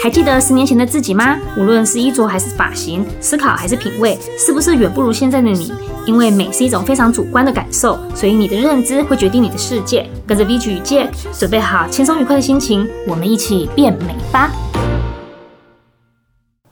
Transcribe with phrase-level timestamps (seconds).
[0.00, 1.36] 还记得十年前的自己吗？
[1.56, 5.72] 无论是衣着还是发型，思考还是品味，是不是远不如现在的你？
[6.06, 10.08] 因为美是一种非常主观的感受，所以你的认知会决定你的世界。
[10.24, 14.52] 跟着 V G 与 Jack，准备好轻松愉快的心情，我们一起变美吧！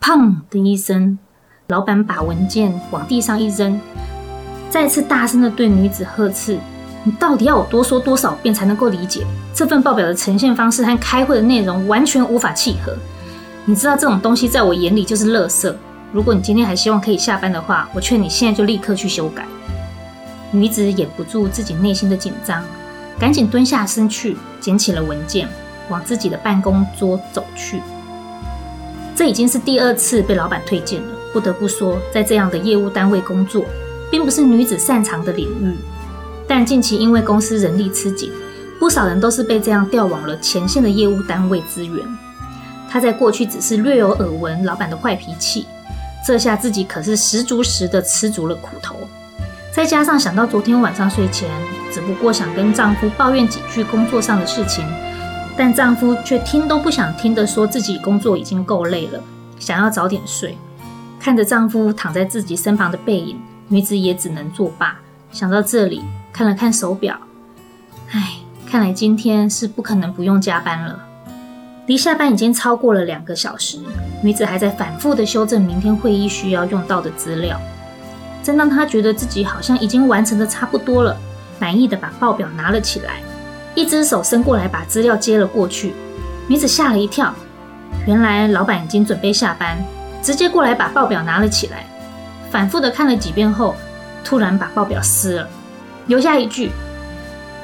[0.00, 1.18] 砰的一声，
[1.66, 3.80] 老板把文件往地上一扔，
[4.70, 6.60] 再次大声的对女子呵斥。
[7.02, 9.26] 你到底要我多说多少遍才能够理解？
[9.52, 12.96] 这份报表的呈现方式和开会的内容完全无法契合。
[13.68, 15.74] 你知道这种东西在我眼里就是垃圾。
[16.12, 19.44] 如果你今天还希望可以下班的话，我劝你现在就立刻去修改。
[20.52, 22.62] 女子掩不住自己内心的紧张，
[23.18, 25.48] 赶紧蹲下身去捡起了文件，
[25.88, 27.82] 往自己的办公桌走去。
[29.16, 31.08] 这已经是第二次被老板推荐了。
[31.32, 33.64] 不得不说，在这样的业务单位工作，
[34.12, 35.74] 并不是女子擅长的领域。
[36.46, 38.30] 但近期因为公司人力吃紧，
[38.78, 41.96] 不少人都是被这样调往了前线的业务单位支援。
[42.90, 45.66] 他在过去只是略有耳闻老板的坏脾气，
[46.24, 48.96] 这下自己可是十足十的吃足了苦头。
[49.72, 51.48] 再加上想到昨天晚上睡前，
[51.92, 54.84] 只不过想跟丈夫抱怨几句工作上的事情，
[55.56, 59.20] 但丈夫却听都不想听的说自己工作已经够累了，
[59.58, 60.56] 想要早点睡。
[61.20, 64.96] 看着丈夫躺在自己身旁的背影，女子也只能作罢。
[65.30, 66.02] 想到这里。
[66.32, 67.18] 看了看手表，
[68.10, 68.34] 唉，
[68.70, 71.05] 看来今天是不可能不用加班了。
[71.86, 73.78] 离下班已经超过了两个小时，
[74.20, 77.60] 女子还在反复的修正明天会议需要用到的资料。
[78.42, 81.16] 正当她觉得自己好像已经完成的差不多了，
[81.60, 83.20] 满意的把报表拿了起来，
[83.76, 85.94] 一只手伸过来把资料接了过去。
[86.48, 87.32] 女子吓了一跳，
[88.06, 89.76] 原来老板已经准备下班，
[90.22, 91.86] 直接过来把报表拿了起来。
[92.50, 93.76] 反复的看了几遍后，
[94.24, 95.48] 突然把报表撕了。
[96.06, 96.70] 留下一句：“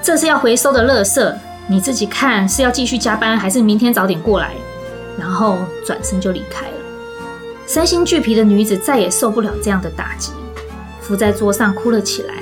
[0.03, 1.35] 这是要回收的垃圾，
[1.69, 4.53] 你自己看是要继续加班，还是明天早点过来？”
[5.19, 6.73] 然后转身就离开了。
[7.67, 10.33] 身心俱疲的女子再也受不了这样的打击，
[11.01, 12.35] 伏在桌上哭了起来。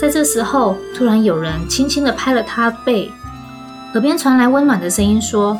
[0.00, 3.10] 在这时候，突然有人轻轻地拍了她背，
[3.92, 5.58] 耳边传来温暖的声音说：“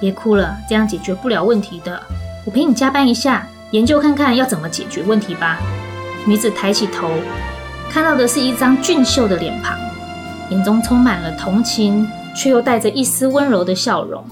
[0.00, 2.00] 别哭了，这样解决不了问题的。
[2.44, 5.58] 我陪你加班一下，研究看看要怎么解决问题吧。”
[6.24, 7.10] 女子抬起头。
[7.90, 9.76] 看到的是一张俊秀的脸庞，
[10.50, 14.24] 眼中充满了同情，却又带着一丝温柔的笑容。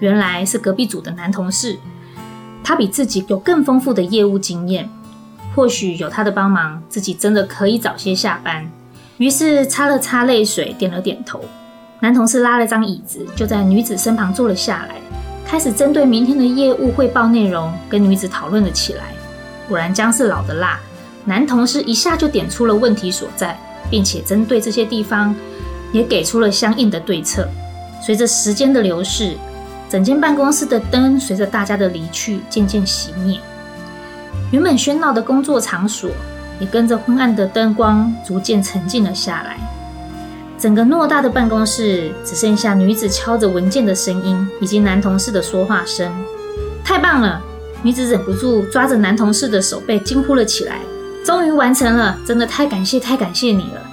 [0.00, 1.78] 原来是隔壁组的男同事，
[2.62, 4.88] 他比自己有更丰富的业务经验，
[5.54, 8.70] 或许有他的帮忙，自己真的可以早些下班。
[9.18, 11.40] 于是擦了擦泪水，点了点头。
[12.00, 14.96] 男同事拉了张椅子，就在女子身旁坐了下来，
[15.46, 19.04] 开始针对明天的业务汇报内容跟女子讨论了起来。
[19.68, 20.78] 果然姜是老的辣。
[21.26, 23.58] 男同事一下就点出了问题所在，
[23.94, 25.32] 并且针对这些地方
[25.92, 27.48] 也给出了相应的对策。
[28.04, 29.36] 随着时间的流逝，
[29.88, 33.38] 整间办公室的灯随着大家的离去渐渐熄灭，
[34.50, 36.10] 原本喧闹的工作场所
[36.58, 39.58] 也跟着昏暗的灯光逐渐沉静了下来。
[40.58, 46.12] 整个偌大的办公室只剩下女子敲着文件的声音以及男同事的说话声。
[46.84, 47.40] 太棒了！
[47.84, 50.80] 女子忍不住抓着男同事的手背惊呼了起来。
[51.24, 53.83] 终于完成了，真的太感谢太感谢你了！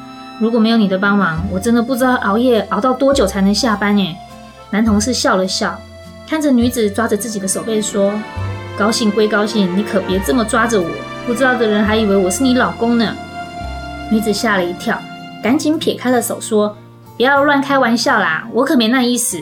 [0.42, 4.16] 如果没有你的帮忙，我真的不知道熬夜熬到多久才能下班耶。
[4.72, 5.80] 男同事笑了笑，
[6.28, 8.12] 看着女子抓着自己的手背说
[8.76, 10.90] ：“高兴归高兴，你可别这么抓着我，
[11.28, 13.16] 不知道的人还以为我是你老公呢。”
[14.12, 15.00] 女子吓了一跳，
[15.44, 16.76] 赶紧撇开了手说
[17.16, 19.40] ：“不要乱开玩笑啦，我可没那意思。”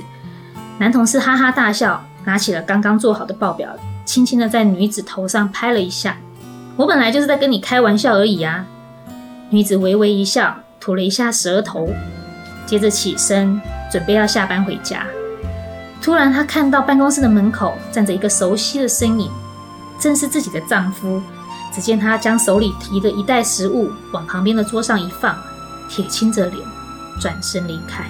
[0.79, 3.69] 男同事哈哈大笑，拿起了刚刚做好的报表，
[4.03, 6.17] 轻轻的在女子头上拍了一下。
[6.75, 8.65] 我本来就是在跟你开玩笑而已啊！
[9.49, 11.89] 女子微微一笑，吐了一下舌头，
[12.65, 15.05] 接着起身准备要下班回家。
[16.01, 19.29] 突然，她看到办公室的门口站着一个熟悉的身影，
[19.99, 21.21] 正是自己的丈夫。
[21.71, 25.37] 只见他将手里提的一袋食物往旁边的桌上一放，
[25.87, 26.57] 铁青着脸
[27.21, 28.05] 转身离开。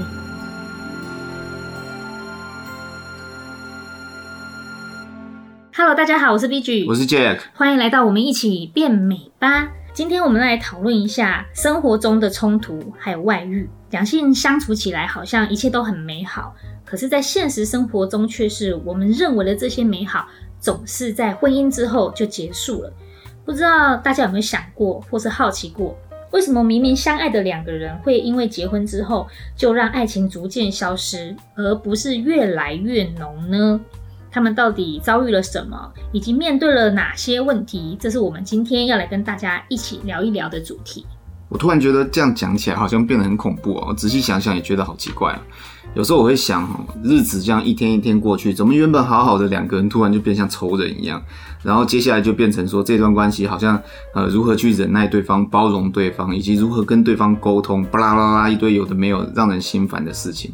[5.75, 9.68] Hello，大家好，我是 BG，我是 Jack，欢迎来到我们一起变美吧。
[10.00, 13.69] 今天我们来讨论一下生活中的冲突还有外遇。
[13.90, 16.56] 两性相处起来好像一切都很美好，
[16.86, 20.25] 可是，在现实生活中却是我们认为的这些美好，
[20.57, 22.94] 总是在婚姻之后就结束了。
[23.44, 25.94] 不知道大家有没有想过，或是好奇过，
[26.31, 33.78] 为什么明明相爱的两个人会因为结婚之后就让爱情逐渐消失，而不是越来越浓呢？
[34.31, 37.98] 他们到底遭遇了什么，以及面对了哪些问题？
[38.00, 41.06] 这是我们今天要来跟大家一起聊一聊的主题。
[41.50, 43.94] 我突然觉得这样讲起来好像变得很恐怖哦。
[43.98, 45.36] 仔细想想也觉得好奇怪。
[45.96, 46.70] 有时候我会想，
[47.04, 51.20] 日子这样一天一天过去，怎么原本好好的两个人，突然就变像仇人一样？
[51.64, 53.82] 然后接下来就变成说，这段关系好像
[54.14, 60.54] 呃，如何去忍耐对方、包容对方，以及如何跟对方沟通，巴拉巴拉一堆有的没有，让人心烦的事情。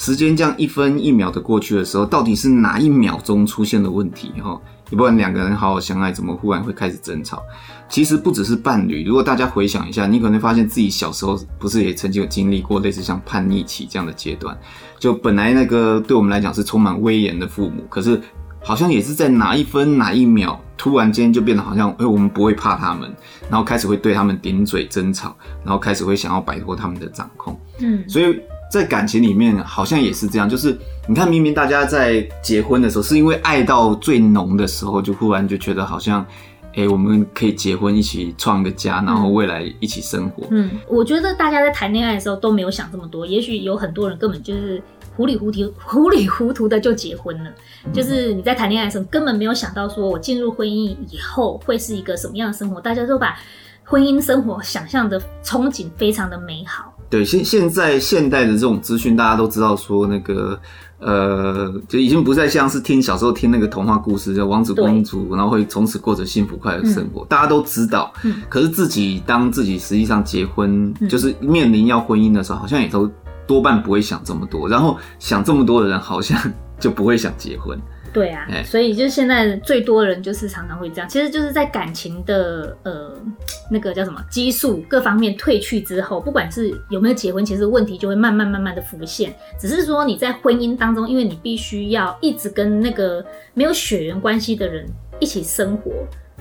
[0.00, 4.32] 时间这样一分一秒的过去的时候，到底是哪一秒钟出现了问题？
[4.42, 4.58] 哈，
[4.88, 7.42] 要不然两个人好好相爱，怎么忽然会开始争吵？
[7.86, 14.58] 其实不只是伴侣，如果大家回想一下，你可能发现自己小时候不是也曾经有经历过类似像叛逆期这样的阶段？
[14.98, 18.18] 就本来那个对我们来讲是充满威严的父母，可是
[18.62, 23.14] 好像也是在哪一分哪一秒，突然间就变得好像，哎，我们不会怕他们，
[23.50, 27.60] 然后开始会对他们顶嘴争吵，然后开始会想要摆脱他们的掌控。
[27.80, 28.40] 嗯，所以。
[28.70, 30.78] 在感情里面，好像也是这样，就是
[31.08, 36.24] 你看，明明大家在结婚的时候，是因为爱到最浓的时候，就忽然就觉得好像，
[36.68, 40.46] 哎、欸，我们可以结婚，一起创个家，然后未来一起生活。
[40.50, 44.80] 嗯，我觉得大家在谈恋爱的时候都没有想这么多，也许有很多人根本就是
[45.16, 47.50] 糊里糊涂、 糊里糊涂的就结婚了。
[47.92, 53.36] 就是你在谈恋爱的时候根本没有想到，说我进入婚姻以后会是一个什么样的生活，大家都把
[53.82, 56.94] 婚姻生活想象的憧憬非常的美好。
[57.10, 60.58] 对，现现在现代的这种资讯，大家都知道说那个，
[61.00, 67.22] 呃，就已经不再像是听小时候听那个童话故事，叫王子公主，然后会从此过着幸福快乐生活。
[67.22, 73.10] 嗯、大家都知道，嗯、可是自己当自己实际上结婚，嗯、就是面临要婚姻的时候，好像也都
[73.44, 74.68] 多半不会想这么多。
[74.68, 76.40] 然后想这么多的人，好像
[76.78, 77.76] 就不会想结婚。
[78.12, 83.16] 对啊，欸、所以就是现在最多的人就是常常会这样，其实就是在感情的呃
[83.70, 89.34] 那个叫什么激素各方面褪去之后，不管是有没有结婚，其实问题就会慢慢慢慢的浮现。
[89.58, 93.24] 只是说你在婚姻当中，因为你必须要一直跟那个
[93.54, 94.86] 没有血缘关系的人
[95.18, 95.92] 一起生活，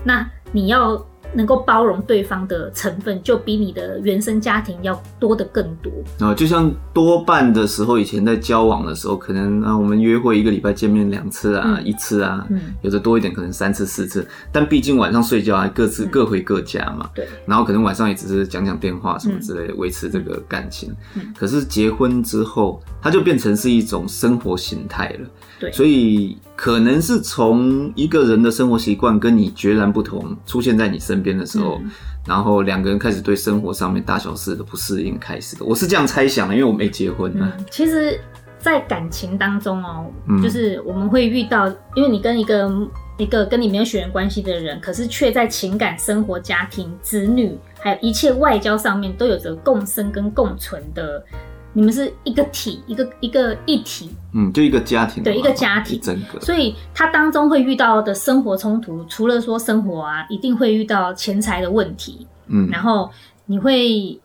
[0.04, 1.06] 那你要。
[1.34, 5.92] 能够包容对方的成分，就比你的原生家庭要多的更多。
[6.20, 14.28] 啊，就像多半的时候，以前在交往的时候，可能啊，我们约会一个礼拜见面两次啊，嗯、一次啊，嗯，有的多一点，可能三次四次。
[14.52, 17.38] 但毕竟晚上睡觉还各自各回各家嘛，对、嗯。
[17.46, 20.94] 然后可能晚上也只是讲讲电话什么之类的，维、嗯、持这个感情。
[21.16, 21.34] 嗯。
[21.38, 25.30] 可是结婚之后，它就变成是一种生活形态了。
[25.60, 25.72] 对。
[25.72, 31.92] 所以可能是从一个人的生活习惯跟你截然不同，出现在你身边的时候，嗯、
[32.26, 37.66] 然后两个人开始对生活上面大小事的不适应开始的，我是这样猜想的，因为我没结婚呢、嗯。
[37.70, 38.20] 其实，
[38.58, 40.06] 在感情当中哦、
[40.42, 42.70] 就是我们会遇到，因为你跟一个
[43.18, 51.24] 一个跟你没有血缘关系的人，可是却在情感、生活、家庭、子女，还有一切外交上面都有着共生跟共存的。
[51.71, 56.39] 你们是一个体，一个一个一体，嗯，就一个家庭，对，一个家庭，整个。
[56.42, 63.10] 所以他当中会遇到的生活冲突，除了说生活啊，一定会遇到钱财的问题，嗯，然后
[63.45, 64.19] 你会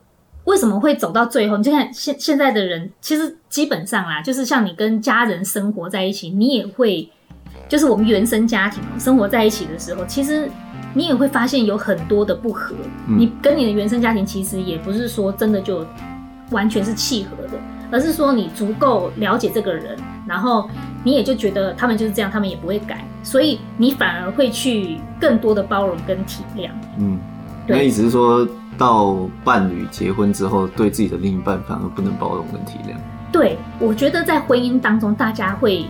[0.44, 1.58] 为什么会走到最后？
[1.58, 7.06] 你就看现现在的人，其实基本上啦，就是像你跟家人生活在一起，你也会，
[7.69, 10.49] 就是我们原生家庭生活在一起的时候，其实
[10.94, 12.75] 你也会发现有很多的不合。
[13.06, 15.87] 嗯，你跟你的原生家庭其实也不是说真的就。
[16.50, 17.58] 完全是契合的，
[17.91, 19.96] 而是说你足够了解这个人，
[20.26, 20.69] 然后
[21.02, 26.70] 你也就觉得他们就是这样，他们也不会改，所以你反而会去更多的包容跟体谅。
[26.99, 27.19] 嗯，
[27.67, 28.46] 对那意思是说
[28.76, 32.97] 到伴侣结婚之后，对自己的另一半反而不能包容跟体谅。
[33.32, 35.87] 对，我觉得在婚姻当中，大家会。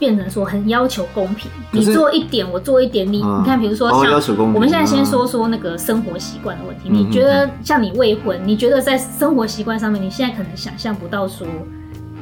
[0.00, 3.06] 变成说很要求公平，你做一点，我做一点。
[3.06, 4.20] 你、嗯、你看，比如说像
[4.54, 6.84] 我们现在先说说那个生活习惯的问题。
[6.86, 11.46] 嗯、你觉得像你未婚，你觉得在生活习惯上面，你现在可能想象不到说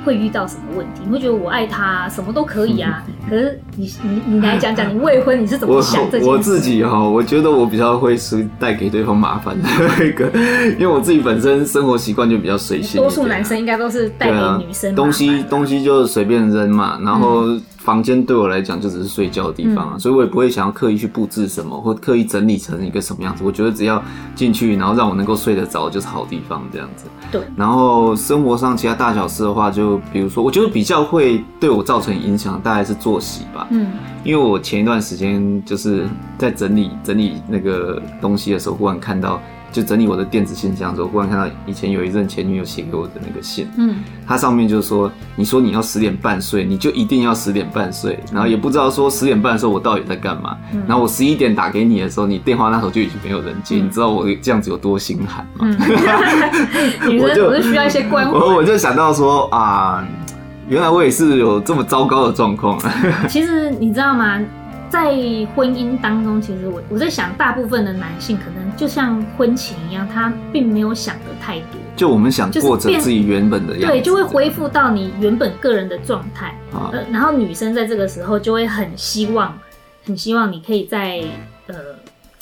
[0.05, 1.03] 会遇到什么问题？
[1.07, 3.05] 你会觉得我爱他，什么都可以啊。
[3.31, 6.27] 可是你你你来讲讲，你未婚你是怎么想这件事？
[6.27, 10.29] 我我自己哈，我觉得我比较会是带给对方麻烦的那个，
[10.73, 13.01] 因为我自己本身生活习惯就比较随性。
[13.01, 17.45] 多数男生应该都是带给女生、啊、东西东西就随便扔嘛，然后。
[17.89, 23.43] 嗯房间对我来讲就只是睡觉的地方啊，嗯、所以我也不会想要刻意去布置什么，或刻意整理成一个什么样子。
[23.43, 24.03] 我觉得只要
[24.35, 27.07] 进去，然后让我能够睡得着，就是好地方这样子。
[27.33, 27.41] 对。
[27.57, 33.67] 然后生活上其他大小事的话，就比如说，我觉得比较会对我造成影响，大概是作息吧。
[33.71, 33.93] 嗯。
[34.23, 39.41] 因为我前一段时间就是在整理整理那个东西的时候，忽然看到。
[39.71, 43.97] 就整理我的电子信箱的时候，忽然看到以前有一任前女友写给我的那个信，嗯，
[44.27, 55.77] 它上面就是说，你说你要十点半睡，你就一定要十点半睡，然后也不知道说十点半的时候我到底在干嘛，嗯、然后我十一点打给你的时候，你电话那头就已经没有人接，嗯、你知道我这样子有多心寒吗？
[57.21, 60.03] 我就我是需要一些关怀，我我就想到说啊，
[60.69, 62.79] 原来我也是有这么糟糕的状况。
[63.29, 64.41] 其实你知道吗？
[64.91, 65.15] 在
[65.55, 76.49] 婚姻当中，其实我我在想，大部分的男性可能就像婚前一样，他并没有想的太多，就我们想过着自己原本的样子，对，就会恢复到你原本个人的状态。
[76.73, 79.57] 啊、呃，然后女生在这个时候就会很希望，
[80.05, 81.23] 很希望你可以在
[81.67, 81.75] 呃，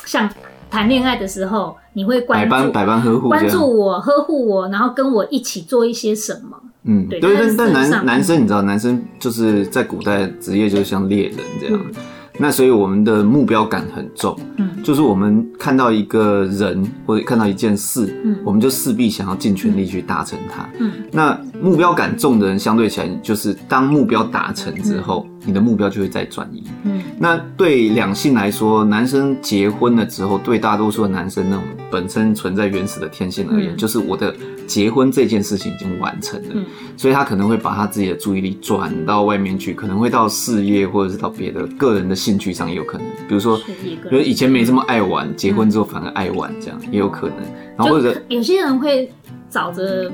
[0.04, 0.30] 像
[0.70, 6.60] 谈恋爱的时候，你会关注百般百般呵护，关注我，呵护我，然后跟我一起做一些什么。
[6.84, 11.80] 嗯，对，但但男男生你知道，男生就是在古代职业就是像猎人这样。
[11.82, 11.94] 嗯
[12.38, 34.34] 那所以我们的目标感很重，嗯，就是我们看到一个人或者看到一件事，嗯，我们就势必想要尽全力去达成它，嗯，那目标感重的人相对起来，就是当目标达成之后，你的目标就会再转移，嗯，那对两性来说，男生结婚了之后，对大多数的男生那种本身存在原始的天性而言，就是我的
[34.66, 42.16] 结婚这件事情已经完成了，嗯，所以他可能会把他自己的注意力转到外面去，可能会到事业或者是到别的个人的。
[42.26, 47.36] 兴趣上也有可能，比如说，比如以前没这么爱玩，结婚之后反而爱玩，这样也有可能。
[47.76, 49.08] 然后或者有些人会
[49.48, 50.10] 找着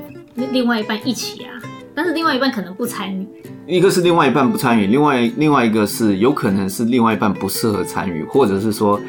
[0.51, 1.49] 另外一半一起啊，
[1.95, 3.27] 但是另外一半可能不参与。
[3.65, 8.99] 一个是另外一半不参与，另外另外一个是有可能是另外一半不适合参与，或者是说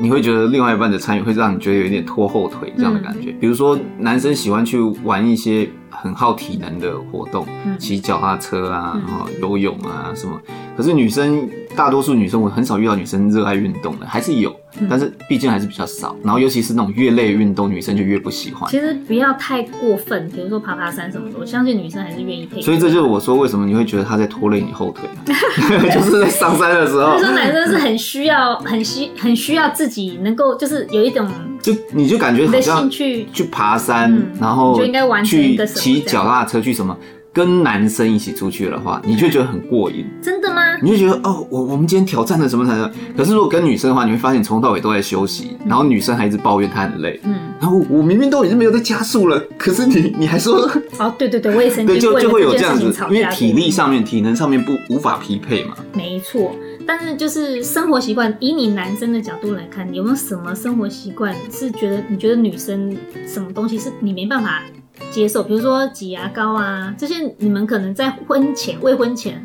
[0.00, 3.32] 你会觉得另外一半的参与会让你觉得有一点拖后腿这样的感觉。
[3.40, 5.68] 比如说男生喜欢去玩一些
[6.00, 7.46] 很耗体能的活动，
[7.78, 10.40] 骑脚踏车啊，然后游泳啊什么，
[10.76, 11.48] 可是女生。
[11.76, 14.54] 大多数女生，我很少遇到女生热爱运动的，还是有，
[14.88, 16.14] 但是毕竟还是比较少。
[16.22, 18.70] 然后尤其是那种越累运动，女生就越不喜欢。
[18.70, 22.62] 其实不要太过分，比如说爬爬山什么的，我相信女生还是愿意配合。
[22.62, 25.08] 所以这就是我说为什么你会觉得他在拖累你后腿，
[25.92, 27.14] 就是在上山的时候。
[27.18, 31.28] 就是说男生是很需要、很需、很需要自己能够，就是有一种，
[31.64, 36.94] 就你就感觉好像去去爬山，然后就应该玩去骑脚踏车去什么。
[37.32, 40.06] 跟男生一起出去的话，你就觉得很过瘾。
[40.22, 40.76] 真的吗？
[40.80, 42.88] 你就觉得哦，我我们今天挑战了什么什么。
[43.16, 47.18] 可是如果跟女生的话，你会发现从头到尾都在休息，然后女生还一直抱怨她很累。
[47.24, 47.34] 嗯。
[47.60, 55.74] 然后我明明都已经没有在加速了，可是你你还说 哦，对对对，我也曾经对就就会有这样子，因为体力上面、体能上面不无法匹配嘛。
[55.92, 56.54] 没错，
[56.86, 64.62] 但是就是生活习惯，以你男生的角度来看，有没有什么生活习惯是觉得你觉得女生什么东西是你没办法？
[65.10, 69.44] 接受，比如说挤牙膏啊，这些你们可能在婚前、未婚前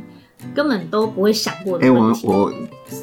[0.54, 1.86] 根本都不会想过的。
[1.86, 2.54] 哎、欸，我我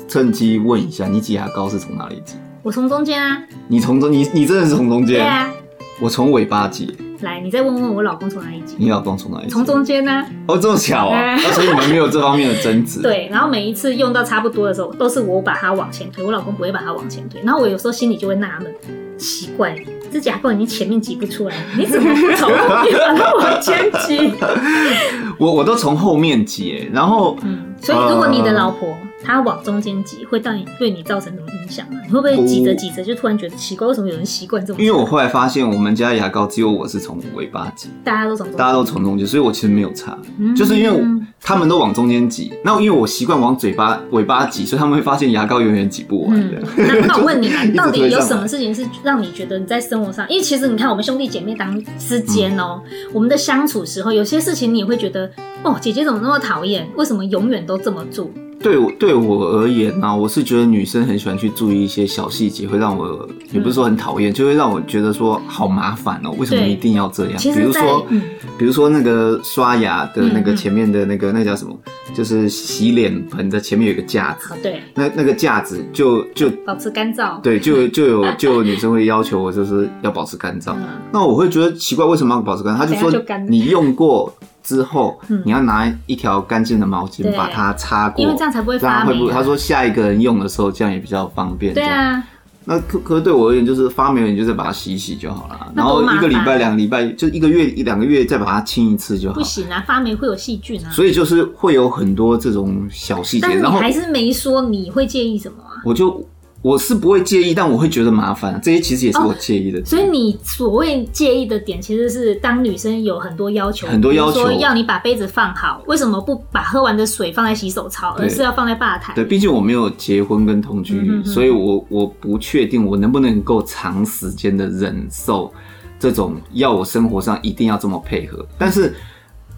[0.08, 2.36] 趁机问一下，你挤牙膏是从哪里挤？
[2.62, 3.42] 我从中间啊。
[3.68, 5.16] 你从中，你你真的是从中间？
[5.16, 5.52] 对啊。
[6.00, 6.96] 我从尾巴挤。
[7.20, 8.76] 来，你再问问我老公从哪里挤？
[8.78, 9.50] 你老公从哪里挤？
[9.50, 10.26] 从中间呢、啊？
[10.48, 11.34] 哦，这么巧啊！
[11.34, 13.00] 而且你们没有这方面的争执。
[13.02, 17.40] 对，然后每一次用到差不多的时候，都是我把它往前推，我老公不会把它往前推。
[17.42, 18.72] 然后我有时候心里就会纳闷，
[19.18, 19.76] 奇怪。
[20.12, 24.32] 这牙膏你前面挤不出来，你怎么不从后面把它往前挤？
[25.38, 28.88] 我我都从后面挤，然后，嗯，所以如果你的老婆。
[28.88, 32.00] 呃它往中间挤，会到你对你造成什么影响吗？
[32.06, 33.88] 你会不会挤着挤着就突然觉得奇怪？
[33.88, 34.80] 为什么有人习惯这种？
[34.80, 46.62] 因为我后来发现，我们家牙膏只有我是从尾巴挤，大家都从大家都从中间，所以我其实没有差，嗯、就是因为他们都往中间挤，那因为我习惯往嘴巴尾巴挤，所以他们会发现牙膏永远挤不完的。
[46.76, 50.24] 嗯、那那我问你们， 到底有什么事情是让你觉得你在生活上？
[50.28, 55.28] 因为其实你看我们兄弟姐妹当之间哦、喔，嗯、我们的相处时候，有些事情你也会觉得
[55.64, 56.88] 哦，姐姐怎么那么讨厌？
[56.94, 58.30] 为什么永远都这么做？
[58.60, 67.40] 对我对我而言呢、啊，我是觉得女生很喜欢去注意一些小细节，会让我也不是说很讨厌，嗯、就会让我觉得说好麻烦哦、喔，为什么一定要这样？
[67.40, 68.22] 比如说，嗯、
[68.58, 71.78] 比如说那个刷牙的那个前面的那个、嗯嗯、那叫什么？
[72.14, 82.78] 就是洗脸盆的前面有一个架子，对，那那个架子就就保持干燥，对，就就有就有女生会要求我就是要保持干燥，嗯、那我会觉得奇怪，为什么要保持干燥？
[82.78, 83.12] 他就说
[83.48, 84.32] 你用过。
[84.66, 89.30] 之后，你要拿一条干净的毛巾把它擦过，因为这样才不会发霉。
[89.30, 91.72] 他说下一个人用的时候，这样也比较方便。
[91.72, 92.20] 对啊，
[92.64, 95.72] 那可可是对我而言，就是发霉了，你就再把它洗一洗就好了。
[95.76, 99.34] 然后一个礼拜、两个礼拜，就一个月、一两个月再把它清一次就好。
[99.36, 100.90] 不行啊，发霉会有细菌啊。
[100.90, 103.46] 所以就是会有很多这种小细节。
[103.46, 105.80] 但是你还是没说你会介意什么啊？
[105.84, 106.26] 我就。
[106.66, 108.60] 我是不会介意，但我会觉得麻烦。
[108.60, 109.78] 这些其实也是我介意的。
[109.78, 109.82] 哦。
[109.86, 119.14] 所以你所谓介意的点，其实是当女生有很多要求，很多要求，说要你把杯子放好，为什么不把喝完的水放在洗手槽，而是要放在吧台？
[119.14, 125.52] 对，毕竟我没有结婚跟同居，嗯、哼哼，所以我我不确定我能不能够长时间的忍受
[126.00, 128.44] 这种要我生活上一定要这么配合。
[128.58, 128.92] 但是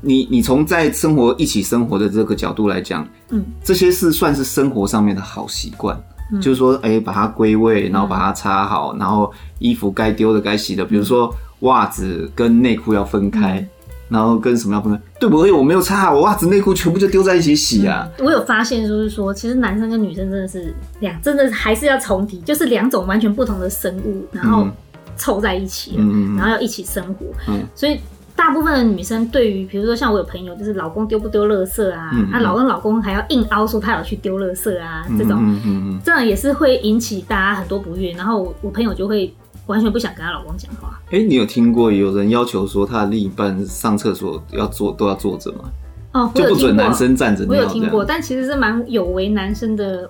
[0.02, 5.98] 你你从在生活一起生活的这个角度来讲，嗯，这些是算是生活上面的好习惯。
[6.40, 13.68] 就是说，哎、欸，把它归位，然后把它擦好，嗯、然后衣服该丢的、该洗的，比如说袜子跟内裤要分开，嗯、
[14.10, 15.00] 然后跟什么要分开？
[15.18, 15.50] 对不对？
[15.50, 18.26] 我没有擦好，我袜子、内裤全部就丢在一起洗啊、嗯！
[18.26, 24.68] 我有发现，就是说，其实男生跟女生真的是两，真的还是要重提，就是两种完全不同的生物，然后
[25.16, 26.36] 凑在一起了，嗯嗯。
[26.36, 27.66] 然后要一起生活，嗯。
[27.74, 27.98] 所以
[28.38, 39.34] 大部分的女生对于，比如说像我有朋友，就是老公丢不丢垃圾啊，嗯嗯啊，老公老公还要硬凹说他有去丢垃圾啊，这种，嗯嗯嗯这样也是会引起大家很多不悦，然后我我朋友就会
[39.66, 41.00] 完全不想跟她老公讲话。
[41.10, 45.64] 哎、你有听过有人要求说他的另一半上厕所要坐都要坐着吗？
[46.12, 50.08] 哦，我就不准有听过男生站着我，有听过，但其实是蛮有违男生的。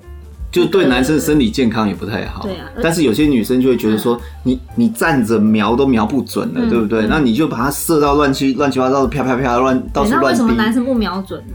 [0.50, 2.42] 就对男生的生理健康也不太好。
[2.42, 7.02] 对啊但是有些女生就会觉得说，你你站着瞄都瞄不准了，嗯对不对？
[7.02, 10.72] 嗯那你就把它射到乱七乱七八糟的，啪啪啪乱到处乱那为什么男。
[10.72, 11.54] 生不瞄准呢？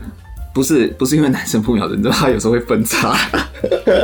[0.54, 3.16] 不是不是因为男生不瞄准，你知道他有时候会 分叉。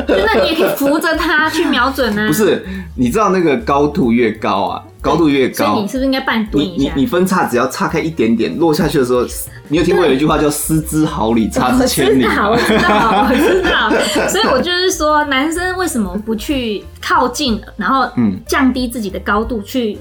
[0.07, 2.27] 那你也可以扶着他去瞄准啊。
[2.27, 2.65] 不是，
[2.95, 6.93] 你知道那个高度越高啊，高度越高所以你，是不是应该半蹲你你一下？
[6.95, 9.25] 你分叉只要岔开一点点，落下去的时候，
[9.67, 14.27] 你有听过有一句话叫“失之毫厘，差之 千里”我知道，我知道，我知道。
[14.27, 19.97] 所以我就是说，男生为什么不去靠近，然后嗯降低自己的高度，去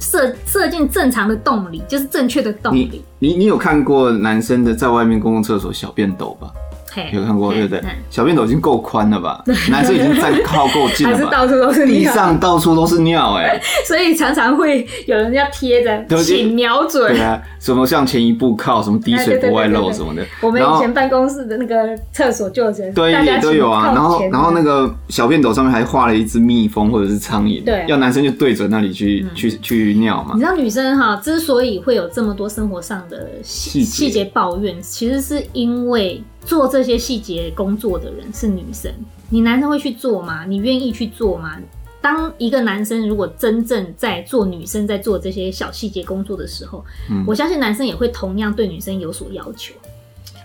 [0.00, 3.28] 射射进正常的洞里，就是正确的洞里你。
[3.28, 6.50] 你你有看过男生的在外面公共厕所小便斗吧？
[6.94, 7.82] 嘿有看过嘿对不对？
[8.10, 9.42] 小便斗已经够宽了吧？
[9.70, 11.18] 男生已经站靠够近了吧？
[11.18, 17.20] 还是到处都是地尿，上到处都是尿哎、 所以常常会有人要贴着，对请瞄准对。
[17.20, 20.24] 啊，什么向前一步靠，什么滴水不外漏什么的。
[20.40, 30.40] 我们以前办公室的那个厕所就有这，对也都有啊，然后然后那个小便斗上面还画了一只蜜蜂或者是苍蝇，对要男生就对准那里去、去去尿嘛你。
[30.40, 38.92] 知道女生哈，之所以会有这么多生活上的细细节抱怨，其实是因为做这些细节工作的人是女生。
[39.28, 40.44] 你男生会去做吗？
[40.44, 41.56] 你愿意去做吗？
[42.00, 49.72] 当一个男生如果真正在做女生在做这些小细节工作的时候，嗯我相信男生也会同样对女生有所要求。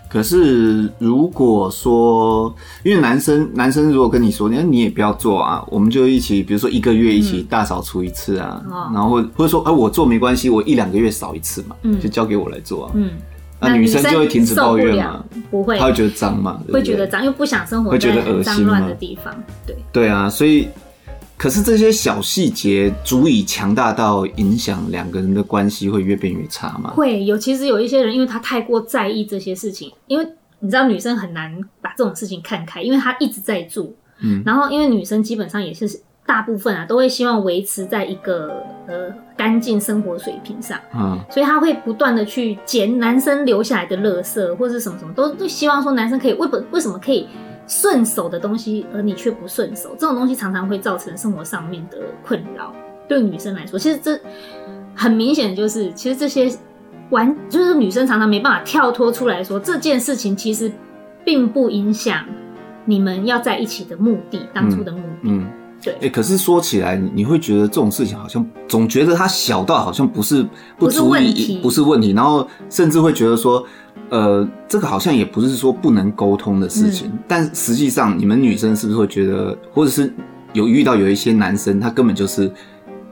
[0.08, 8.64] 可是如果说，因为男生男生如果跟你说，那你也不要做啊，我们就一起，比如说一个月一起大扫除一次啊，
[8.94, 12.92] 然后或或者说，哎、我做没关系，我一两个月扫一次嘛，嗯就交给我来做啊。
[12.94, 13.10] 嗯，
[13.60, 19.34] 那女生就会停止抱怨受嘛，不会她会觉得脏嘛，会觉得脏，又不想生活会觉在很脏得恶心乱的地方。
[19.66, 20.68] 对，对啊，所以
[21.36, 26.90] 可是这些小细节足以强大到影响两个人的关系会越变越差吗？
[26.96, 30.26] 会有，其实有一些人，因为他太过在意这些事情，因为
[30.60, 33.88] 你知道女生很难把这种事情看开，因为她一直在做，
[34.20, 35.88] 嗯，然后因为女生基本上也是
[36.28, 47.26] 大部分啊，都会希望维持在一个呃干净生活水平上，嗯，所以他会不断的去捡男生留下来的垃圾或者什么什么，都都希望说男生可以为不为什么可以
[47.66, 52.74] 顺手的东西，而你却不顺手，这种东西常常会造成生活上面的困扰。
[53.08, 54.20] 对女生来说，其实这
[54.94, 56.52] 很明显就是，其实这些
[57.08, 60.70] 完就是女生常常没办法跳脱出来说，这件事情其实
[61.24, 62.22] 并不影响
[62.84, 65.30] 你们要在一起的目的，当初的目的。
[65.30, 65.46] 嗯，
[65.82, 65.96] 对。
[66.02, 70.42] 哎、可是说起来，你会觉得这种事情好像总觉得它小到好像不是
[70.76, 71.58] 不足不是问以题。
[71.62, 73.64] 不是问题，然后甚至会觉得说，
[74.10, 77.18] 呃，这个好像也不是说不能沟通的事情，嗯。
[77.26, 80.12] 但实际上你们女生是不是会觉得，或者是
[80.52, 82.50] 有遇到有一些男生，他根本就是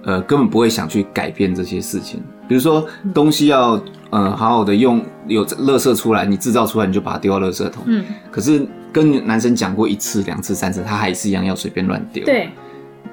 [0.05, 12.51] 呃根本不会想去改变这些事情，比如说东西要呃好好的用，有垃圾出来，你制造出来你就把它丢到垃圾桶，嗯，可是跟男生讲过一次、两次、三次，他还是一样要随便乱丢。，对，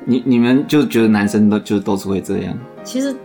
[0.05, 2.57] 你你们就觉得男生都就都是会这样？
[2.83, 3.15] 其实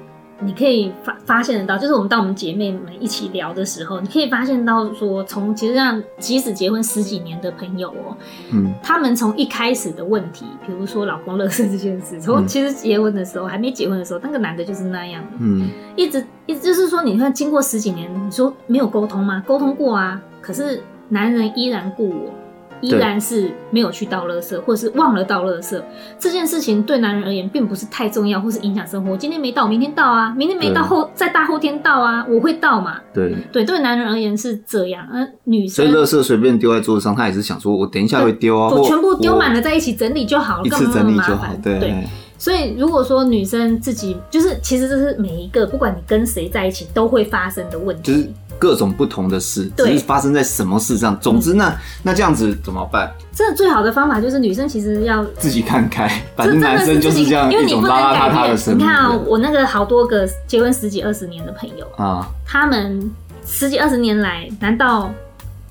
[0.40, 8.16] 你可以发发现得到，就是我们当我们姐妹们一起聊的时候，你可以发现到说，从其实像即使结婚十几年的朋友哦、
[8.52, 19.42] 嗯他们从一开始的问题，比如说老公乐色这件事，从其实结婚的时候、还没结婚的时候，那个男的就是那样的，嗯一直一直就是说，你看经过十几年，你说没有沟通吗？
[19.44, 22.35] 沟通过啊，可是男人依然顾我。
[22.81, 25.83] 依然是没有去倒垃圾，或者是忘了倒垃圾
[26.16, 29.16] 这件事情，对男人而言并不是太重要，或是影响生活。
[29.16, 33.01] 今天没倒，明天倒啊，明天没倒后再大后天倒啊，我会倒嘛。
[33.12, 41.61] 对，对，对男人而言是这样，而女生所以生垃圾随便丢在桌子上，他也是想说，我等一下会丢啊，我全部丢满了在一起整理就好了，一次整理就好烦？。
[41.61, 41.92] 对对，
[42.38, 48.12] 所以如果说女生自己就是，其实这是每一个不管你跟谁在一起都会发生的问题。
[48.12, 51.18] 就是各种不同的事，只是发生在什么事上。
[51.21, 53.11] 总之那，那这样子怎么办？
[53.33, 58.49] 这最好的方法就是女生其实要自己看开，反正男生就是这样一种邋邋遢遢。
[58.49, 58.79] 的生活。
[58.79, 63.11] 你看啊、我那个好多个结婚十几二十年的朋友，啊，他们
[63.47, 65.11] 十几二十年来，难道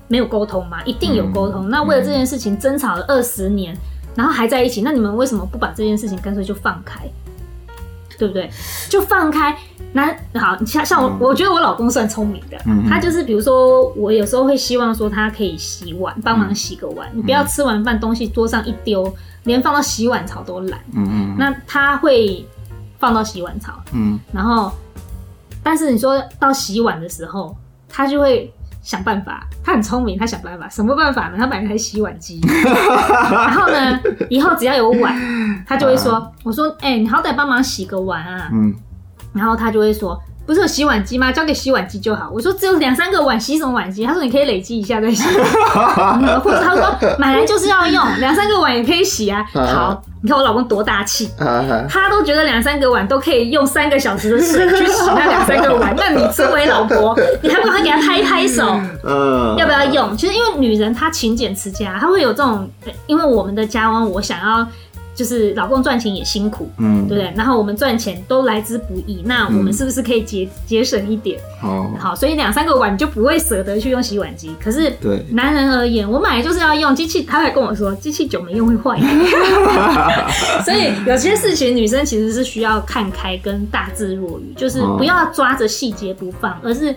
[0.06, 0.78] 没有沟通吗？
[0.84, 1.68] 一定有沟通。
[1.68, 3.76] 那为了这件事情争吵了二十年，
[4.14, 7.08] 然后还在一起，那你们为什么不把这件事情干脆就放开？
[8.18, 8.50] 对不对？
[8.88, 9.56] 就放开。
[9.90, 19.10] 那好，像像我，嗯我觉得我老公算聪明的，他就是比如说，我有时候会希望说他可以洗碗，帮忙洗个碗，你不要吃完饭东西桌上一丢，
[19.44, 20.78] 连放到洗碗槽都懒。
[20.92, 22.44] 嗯嗯，那他会
[22.98, 24.70] 放到洗碗槽，嗯，然后，
[25.62, 27.56] 但是你说到洗碗的时候，
[27.88, 28.52] 他就会
[28.88, 31.34] 想办法，他很聪明，他想办法，什么办法呢？
[31.36, 32.40] 他买了台洗碗机，
[33.30, 35.14] 然后呢，以后只要有碗，
[35.68, 38.74] 他就会说，啊、我说，哎、欸，你好歹帮忙洗个碗啊，嗯，
[39.34, 40.18] 然后他就会说。
[40.48, 41.30] 不是有洗碗机吗？
[41.30, 42.30] 交给洗碗机就好。
[42.32, 44.06] 我说只有两三个碗，洗什么碗机？
[44.06, 45.22] 他说你可以累积一下再洗。
[46.42, 49.44] 或者他说买来就是要用， 两三个碗也可以洗啊。
[49.52, 51.28] 好，你看我老公多大气，
[51.86, 55.94] 他都觉得两三个碗都可以用三个小时的水去洗那两三个碗。
[55.94, 58.80] 那你作为老婆，你还不赶快给他拍拍手？
[59.04, 60.16] 嗯，要不要用？
[60.16, 62.66] 其实因为女人她勤俭持家，她会有这种，
[63.06, 64.66] 因为我们的家翁，我想要。
[65.18, 67.34] 就是老公赚钱也辛苦，嗯，对不对？
[67.36, 71.40] 然后我们赚钱都来之不易，那我们是不是可以节节、嗯、省一点？
[71.60, 74.54] 哦，好，所以两三个碗你就不会舍得去用洗碗机。
[74.62, 79.00] 可是对男人而言，我买来就是要用机器，他还跟我说机器久没用会坏。
[80.64, 86.94] 所以有些事情女生其实是需要看开跟大智若愚，就是不要抓着细节不放，而是。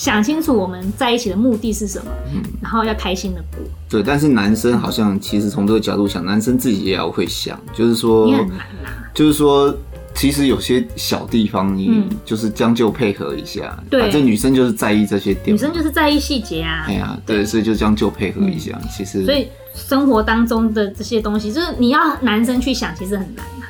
[0.00, 3.58] 想清楚我们在一起的目的是什么，嗯，然后要开心的过。
[3.86, 9.12] 对，但是男生好像其实从这个角度想，男生自己也要会想，就是说，你很难啊。
[9.12, 9.76] 就是说，
[10.14, 13.78] 其实有些小地方，你就是将就配合一下。
[13.90, 16.86] 对，反正女生就是在意这些点，女生就是在意细节啊。
[16.88, 18.80] 哎呀，对，所以就将就配合一下。
[18.90, 23.68] 其实，所以生活当中的这些东西，就是你要男生去想，其实很难啊，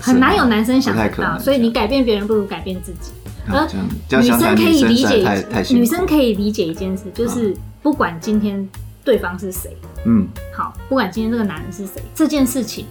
[0.00, 1.38] 很难有男生想得到。
[1.38, 3.12] 所以你改变别人，不如改变自己。
[3.50, 8.68] 而女生可以理解，女生可以理解一件事，就是不管今天
[9.04, 12.86] 对方是谁，嗯，好，不管今天这个男人是谁，这件事情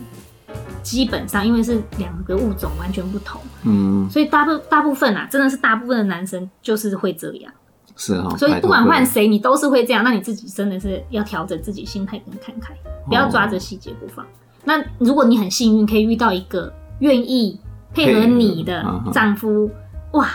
[0.82, 7.54] 基本上因为是两个物种完全不同，嗯，所以大部大部分啊，真的是大部分的男生就是会这样，
[7.95, 12.74] 是哈，所以不管换谁，你都是会这样，那你自己真的是要调整自己心态跟看开，
[13.08, 14.26] 不要抓着细节不放。
[14.65, 17.60] 那如果你很幸运可以遇到一个愿意
[17.93, 19.69] 配合你的丈夫，
[20.13, 20.30] 哇。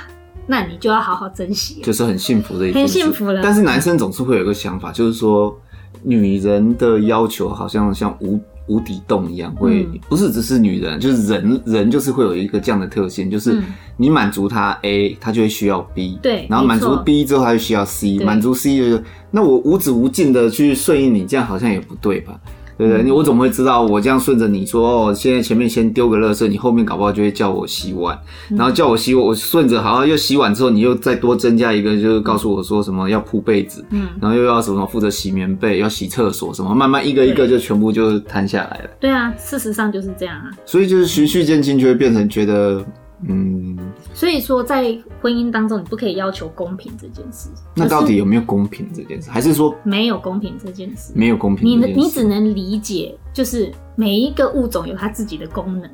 [0.46, 3.40] 那你就要好好珍惜，就是很幸福的一件事，很幸福了。
[3.42, 5.56] 但是男生总是会有一个想法，就是说
[6.02, 13.62] 女人的要求好像像无无底洞一样，会不是只是女人，就是人人就是会有一个这样的特性，就是
[13.96, 22.40] 你满足他 A，他就会需要 B，对，然后满足 B 之后他就需要 C，满足 C 就是那我无止无尽的去顺应你，这样好像也不对吧？
[22.76, 23.12] 对不对？
[23.12, 23.82] 我怎么会知道？
[23.82, 28.18] 我这样顺着你说哦，现在前面先丢个垃圾，你后面搞不好就会叫我洗碗，
[28.50, 38.90] 然后叫我洗碗，我顺着好像，又洗碗之后，你又再多增加一个，就是告诉我说什么要铺被子，嗯，然后又要什么负责洗棉被，要洗厕所什么，慢慢一个一个就全部就摊下来了。
[39.00, 40.50] 对啊，事实上就是这样啊。
[40.64, 42.84] 所以就是循序渐进，就会变成觉得。
[43.28, 43.78] 嗯，
[44.12, 47.48] 所以说在婚姻当中，你不可以要求公平这件事。
[47.74, 49.30] 那到底有没有公平这件事？
[49.30, 51.12] 还是说没有公平这件事？
[51.14, 55.90] 没有公平，你你只能理解，就是每一个物种有它自己的功能。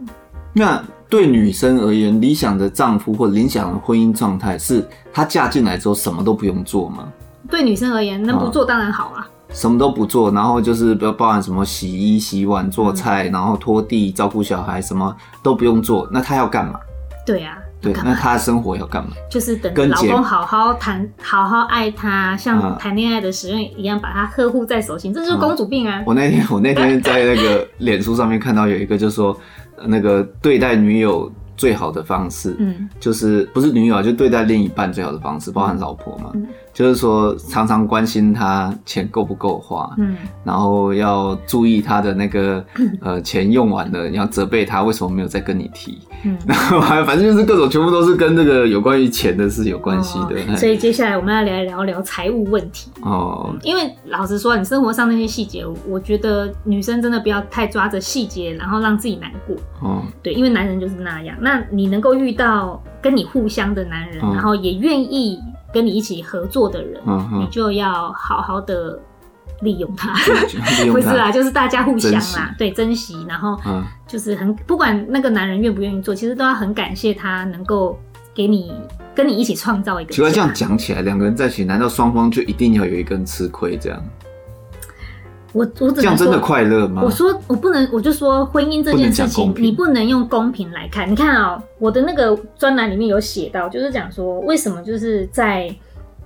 [0.53, 7.13] 那对女生而言，理想的丈夫或理想的婚姻状态是她嫁进来之后什么都不用做吗？
[7.49, 9.29] 对女生而言，能不做当然好啊。
[9.53, 15.13] 什么都不做，然后就是不要包含什么洗衣、洗碗、做菜，然后拖地、照顾小孩，什么
[15.43, 16.09] 都不用做。
[16.13, 16.79] 那她要干嘛？
[17.27, 19.11] 对呀、啊，对，那他的生活要干嘛？
[19.31, 26.03] 就是等老公好好谈，好好爱她，像谈恋爱的时候一样，把她呵护在手心，这就是公主病啊！
[26.07, 29.39] 我那天我那天在那个脸书上面看到有一个，就是说
[29.85, 36.31] 那个对待女友最好的方式，嗯，就是不是女友，就对待另一半最好的方式，包含老婆嘛。
[36.35, 36.47] 嗯
[36.81, 42.65] 就是说，常常关心他钱够不够花，嗯，然后要注意他的那个
[43.05, 50.41] 呃钱用完了，你要责备他为什么没有再跟你提，嗯， 然后反正就是各种全部都是跟这个有关于钱的事有关系的。
[50.49, 53.55] 哦，所以接下来我们要来聊聊财务问题哦。
[53.63, 60.03] 因为老实说，你生活上那些细节，我觉得女生真的不要太抓着细节，然后让自己难过哦。
[60.23, 61.37] 对，因为男人就是那样。
[61.43, 65.39] 那你能够遇到跟你互相的男人，然后也愿意。
[65.73, 67.01] 跟你一起合作的人，
[67.39, 68.99] 你就要好好的
[69.63, 70.15] 利用他，
[70.91, 73.61] 不是啦，就是大家互相啦，对，珍惜，然后
[74.07, 77.99] 就是很不管那个男人愿不愿意做，其实都要很感谢他能够
[78.35, 78.73] 给你
[79.15, 80.13] 跟你一起创造一个。
[80.13, 84.03] 奇怪，这样讲起来，两个人在一起，难道双方就一定要有一个人吃亏这样？
[85.53, 87.03] 我我只能说，这样真的快乐吗？
[87.05, 91.11] 我说我不能，我就说婚姻这件事情，不你不能用公平来看。
[91.11, 95.75] 你看啊、喔，我的那个专栏里面有写到，就是讲说为什么就是在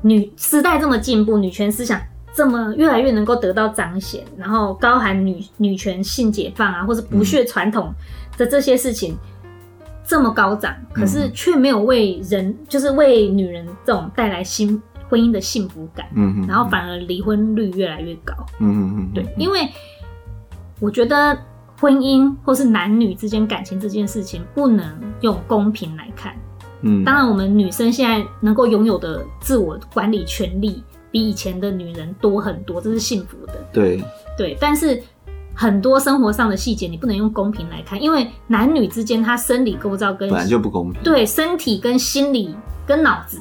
[0.02, 2.00] 女时代这么进步，女权思想
[2.34, 7.94] 这么越来越能够得到彰显，然后高喊女女权性解放啊，或者不屑传统
[8.37, 9.16] 的这些事情
[10.06, 14.82] 这么高涨，嗯、可是却没有为人，就是为女人这种带来新。
[15.14, 19.68] 婚姻的幸福感，嗯哼，然后反而离婚率越来越高，嗯嗯嗯，对，因为
[20.81, 21.38] 我觉得
[21.81, 24.85] 婚姻或是男女之间感情这件事情，不能
[25.20, 26.35] 用公平来看。
[26.81, 33.55] 嗯，当然，我们女生现在能够拥有的自我管理权利，比以前的女人多很多，这是幸福的。
[33.72, 34.03] 对
[34.37, 35.00] 对，但是
[35.55, 41.00] 很多生活上的细节，你不能用公平来看，因为男女之间他生理构造跟本来就不公平。
[41.05, 42.53] 对，身体跟心理
[42.85, 43.40] 跟脑子。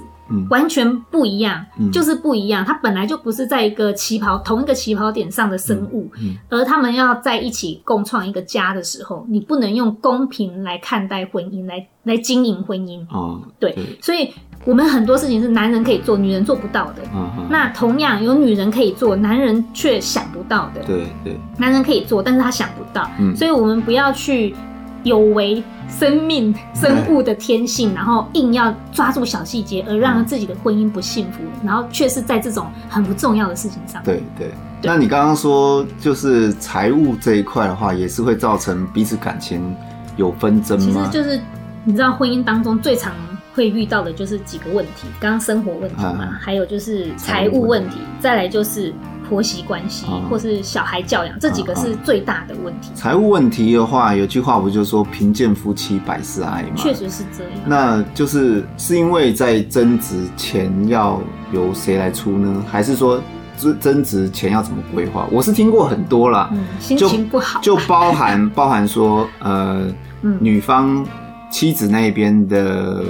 [0.50, 2.64] 完全不一样，嗯，就是不一样。
[2.66, 13.06] 他本来就不是在一个起跑同一个起跑点上的生物，嗯嗯，而他们要在一起共创一个家的时候，你不能用公平来看待婚姻，来来经营婚姻。
[13.10, 14.32] 哦，对，对，所以
[14.66, 17.02] 我们很多事情是男人可以做，女人做不到的。
[17.50, 20.82] 那同样有女人可以做，男人却想不到的。
[20.86, 23.10] 对对，男人可以做，但是他想不到。
[23.20, 24.56] 嗯，所以我们不要去。
[25.04, 34.02] 有违生命生物的天性，然后硬要抓住小细节，而让自己的婚姻不幸福，然后却是在这种很不重要的事情上。
[34.04, 39.76] 对对，那你刚刚说就是财务这一块的话，也是会造成彼此感情
[40.16, 41.10] 有纷争吗？
[41.12, 41.40] 其实就是
[41.84, 43.14] 你知道，婚姻当中最常
[43.54, 48.94] 会遇到的就是几个问题，刚刚生活问题嘛，嗯、还有就是财务问题，再来就是。
[49.34, 52.92] 婆媳关系，或是小孩教养，啊，这几个是最大的问题。
[52.94, 56.76] 财务问题的话，有句话不就是说“贫贱夫妻百事哀”吗？
[56.76, 57.54] 确实是这样。
[57.66, 61.20] 那就是是因为在争执钱要
[61.52, 62.64] 由谁来出呢？
[62.72, 63.20] 还是说
[63.58, 65.28] 争争执钱要怎么规划？
[65.32, 69.88] 我是听过很多啦，嗯，心情不好就，就包含包含说，呃，
[70.22, 71.04] 嗯，女方。
[71.50, 73.04] 妻子那边的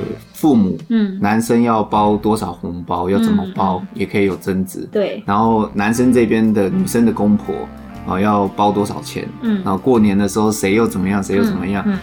[0.43, 4.85] 父母，嗯，男生要包多少红包，要怎么包，嗯、也可以有争执。
[4.91, 7.55] 对，然后男生这边的女生的公婆
[8.05, 9.25] 啊，要包多少钱？
[9.41, 11.81] 嗯，然后过年的时候谁又怎么样，谁又怎么样？
[11.87, 11.97] 嗯，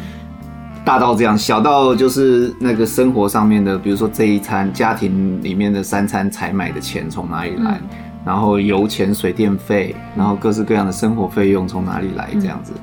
[0.87, 7.73] 大到这样，小到就是那个生活上面的，比如说这一餐家庭里面的三餐采买的钱从哪里来？
[7.73, 7.89] 嗯、
[8.25, 12.31] 然后油钱、水电费，然后各式各样的生活费用从哪里来？
[12.41, 12.73] 这样子。
[12.75, 12.81] 嗯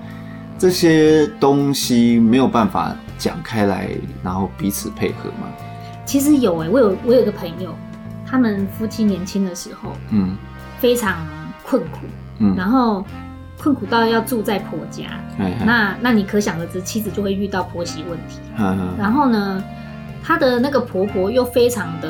[0.59, 3.89] 这些东西没有办法讲开来，
[4.23, 5.47] 然后彼此配合吗？
[6.05, 7.75] 其实有哎、欸，我有我有个朋友，
[8.25, 10.37] 他们夫妻年轻的时候，嗯，
[10.79, 11.25] 非常
[11.63, 11.99] 困苦，
[12.39, 13.05] 嗯，然后
[13.59, 15.05] 困苦到要住在婆家，
[15.37, 18.39] 嗯，那那你可想而知，妻子就会遇到婆媳问题，
[18.97, 19.63] 然后呢，
[20.23, 22.09] 她的那个婆婆又非常的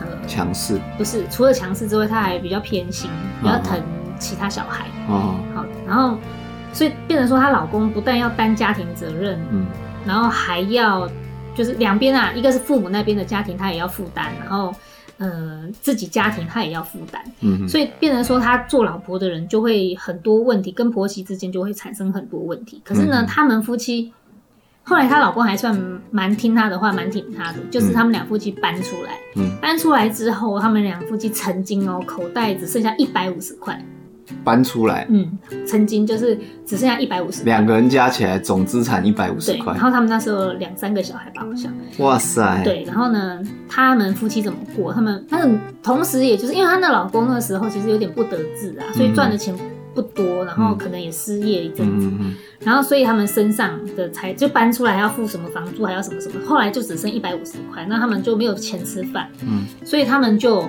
[0.00, 3.80] 呃强势，不是，除了强势之外，她还比较偏心，比较疼
[4.18, 6.16] 其他小孩，哦、嗯，好，然后。
[6.74, 9.66] 所以变成说，她老公不但要担家庭责任，嗯，
[10.06, 11.08] 然后还要
[11.54, 14.74] 就是两边啊，一个是父母那边的家庭，他也要负担，然后
[15.18, 22.80] 呃自己家庭他也要负担，嗯，所以变成说，他做老婆的人就会很多问题，跟婆媳之间就会产生很多问题。
[22.84, 24.12] 可是呢，他们夫妻
[24.82, 25.78] 后来她老公还算
[26.10, 33.80] 蛮听她的话，蛮挺她的，就是他们两夫妻搬出来，嗯，搬出来之后，他们两夫妻曾经哦口袋只剩下一百五十块。
[34.44, 35.26] 搬出来，嗯，
[35.66, 39.72] 曾经就是只剩下一百五十，两个人加起来总资产一百五十块。
[39.72, 41.72] 然后他们那时候两三个小孩吧，好像。
[41.98, 42.62] 哇塞。
[42.64, 44.92] 对，然后呢，他们夫妻怎么过？
[44.92, 45.50] 他们那个
[45.82, 49.54] 同时，也就是因为她的老公那时候其实有点不得志啊，所以赚的钱
[49.94, 52.10] 不多，然后可能也失业一阵子，
[52.60, 60.66] 然后所以他们身上的财就搬出来还要付什么房租，还要什么什么，后来就只剩一百五十块，那他们就没有钱吃饭，嗯，所以他们就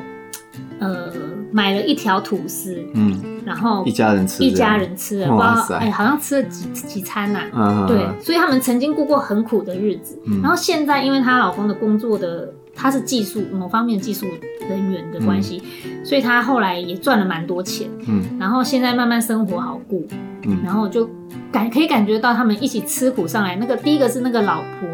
[0.80, 1.12] 呃
[1.52, 3.20] 买了一条吐司，嗯。
[3.46, 7.86] 然后一家人吃，一家人吃了，不知道哎，好像吃了几几餐呐、啊。
[7.86, 10.18] 对，所以他们曾经过过很苦的日子。
[10.42, 14.26] 然后现在，因为她老公的工作的，他是技术某方面技术
[14.70, 15.62] 人员的关系，
[16.06, 17.90] 所以她后来也赚了蛮多钱。
[18.08, 20.00] 嗯，然后现在慢慢生活好过。
[20.44, 21.10] 嗯，然后就
[21.52, 23.58] 感可以感觉到他们一起吃苦上来。
[23.58, 24.88] 那个第一个是那个老婆。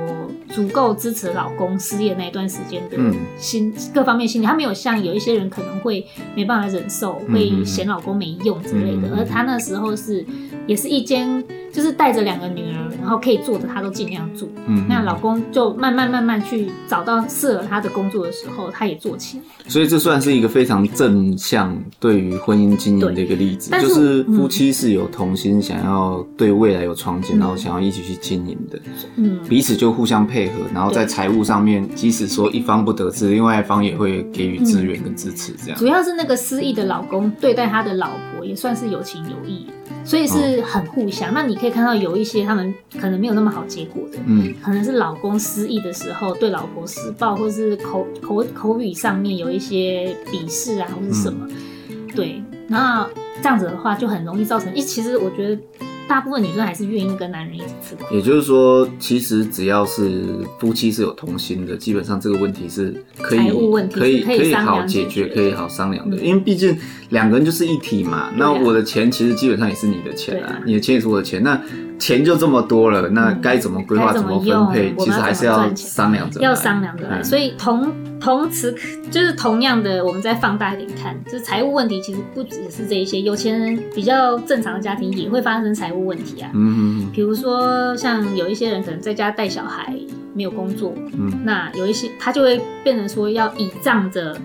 [0.50, 2.98] 足够支持老公失业那一段时间的
[3.38, 10.26] 心、嗯、各方面心理，他没有像有一些人可能会没办法忍受，嗯、会嫌老公没用之类的，嗯、而他那时候是
[10.68, 11.44] 也是一间。
[11.72, 14.50] 就是带着两个女儿，然后可以做的，她都尽量做。
[14.66, 19.44] 嗯，那老公就慢慢慢慢去找到适合他的工作的时候，他也做起来。
[19.70, 28.80] 所以这算是一个非常正向对于婚姻经营的一个例子，就是夫妻是有同心，想要对未来有憧憬，嗯，然后想要一起去经营的。
[29.18, 35.54] 嗯，彼此就互相配合，然后在财务上面，即使说一方不得志，另外一方也会给予资源跟支持。
[35.54, 39.68] 这样，嗯，主要是那个失意的老公对待他的老婆也算是有情有义。
[40.06, 41.30] 所以是很互相。
[41.30, 41.32] 哦。
[41.36, 51.48] 那你可以看到有一些他们可能没有那么好结果的，嗯，可能是老公失意的时候对老婆施暴，或是口口口语上面有一些鄙视啊，或是什么，
[51.90, 52.42] 嗯，对。
[52.68, 53.08] 那
[53.42, 54.74] 这样子的话就很容易造成。
[54.74, 55.62] 一其实我觉得
[56.10, 58.04] 大部分女生还是愿意跟男人一起吃苦。
[58.12, 60.26] 也就是说，其实只要是
[60.60, 66.18] 夫妻是有同心的，基本上这个问题是可以财务问题可以可以好解决可以好商量的。
[66.18, 66.76] 嗯因为毕竟
[67.10, 68.32] 两个人就是一体嘛。
[68.36, 71.44] 那我的钱其实基本上也是你的钱啊啊，你的钱也是我的钱。
[71.44, 71.62] 那
[72.00, 78.76] 钱就这么多了，那该怎么规划、该怎怎么分配，其实还是要商量着，要商量着来，嗯所以同同时
[79.10, 86.52] 就是同样的，我们再放大一点看，就是财务问题其实不只是这一些，有钱人比较正常的家庭也会发生财务问题啊。
[86.54, 89.94] 嗯嗯比如说像有一些人可能在家带小孩，
[90.34, 91.32] 没有工作，嗯。
[91.44, 94.36] 那有一些他就会变成说要倚仗着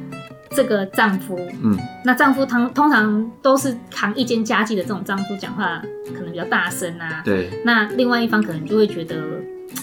[0.50, 1.76] 这个丈夫，嗯。
[2.04, 5.82] 那丈夫通通常都是扛一间家计的这种丈夫，讲话
[6.14, 7.22] 可能比较大声啊。
[7.24, 7.24] 嗯，。
[7.24, 9.16] 对，那另外一方可能就会觉得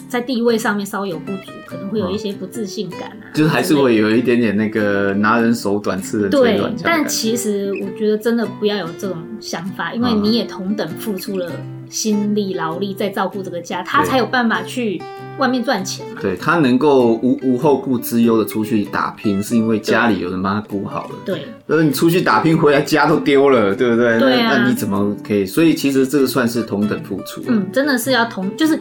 [0.08, 6.84] 在地位上面稍有不足，可能会有一些不自信感啊，就是还是会有一点点那个拿人手短，吃人嘴对短这样的感觉。
[7.04, 11.52] 但其实我觉得真的不要有这种想法，因为你也同等付出了
[11.89, 15.02] 心力劳力在照顾这个家，他才有办法去
[15.38, 16.22] 外面赚钱嘛。
[16.22, 21.15] 对他能够无无后顾之忧的出去打拼，是因为家里有人帮他顾好了。
[21.26, 24.20] 对，而你出去打拼回来，家都丢了，对不对？
[24.20, 25.46] 对啊那那你怎么可以？
[25.46, 27.41] 所以其实这个算是同等付出。
[27.48, 28.80] 嗯，真的是要同，就是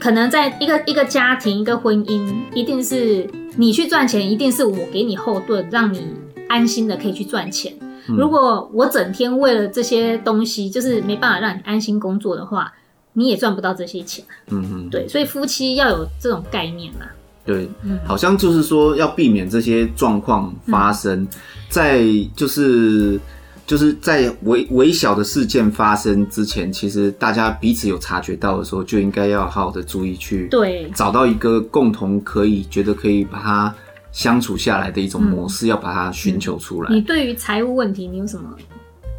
[0.00, 6.02] 可能在一个一个家庭、一个婚姻，一定是你去赚钱，一定是我给你后盾，让你
[6.48, 7.72] 安心的可以去赚钱。
[8.08, 12.72] 嗯如果我整天为了这些东西，就是没办法让你安心工作的话，
[13.12, 14.24] 你也赚不到这些钱。
[14.48, 17.06] 嗯嗯，对，所以夫妻要有这种概念嘛。
[17.44, 21.28] 对，嗯好像就是说要避免这些状况发生，
[21.68, 22.02] 在
[22.34, 23.20] 就是
[23.70, 33.72] 就是在微微小的事件发生之前，其实大家彼此有察觉到的时候，就应该要好好的注意去对，找到一个共同可以觉得可以把它
[34.10, 36.92] 相处下来的一种模式，要把它寻求出来。
[36.92, 38.56] 你对于财务问题你有什么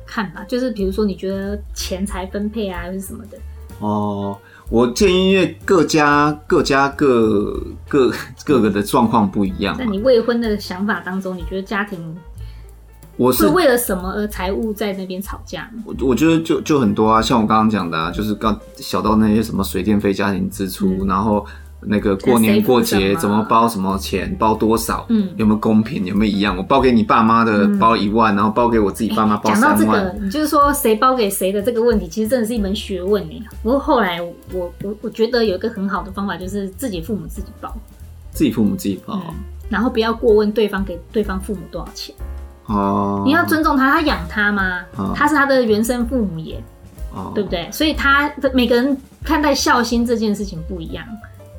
[0.05, 0.43] 看法？
[0.43, 3.37] 就是比如说你觉得钱财分配啊，还是什么的？
[3.79, 4.37] 哦，
[4.69, 8.11] 我建议，因为各家各家各各
[8.43, 9.77] 各个的状况不一样。
[9.77, 12.13] 在你未婚的想法当中，你觉得家庭
[13.21, 15.83] 我是为了什么而财务在那边吵架呢？
[15.85, 21.45] 我我觉得就就很多啊，像我刚刚讲的啊，就是刚小到那些什么水电费、家庭支出，嗯然后
[21.81, 26.57] 那个过年过节怎么包什么钱，包多少，嗯有没有公平，有没有一样？
[26.57, 29.85] 我包给你爸妈的包一万，然后包给我自己爸妈包讲到这。
[29.85, 33.43] 个，你就是说谁包给谁的这个问题，其实真的是一门学问呢。
[33.61, 34.33] 不过后来我
[34.81, 37.71] 我我觉得有一个很好的方法，就是自己父母自己包，
[38.31, 39.35] 自己父母自己包、嗯，
[39.69, 42.15] 然后不要过问对方给对方父母多少钱。
[42.73, 43.23] 哦。
[43.25, 44.79] 你要尊重他，他养他吗？
[44.97, 46.63] 哦他是他的原生父母耶，
[47.13, 47.69] 哦，对不对？
[47.71, 51.05] 所以他的每个人看待孝心这件事情不一样，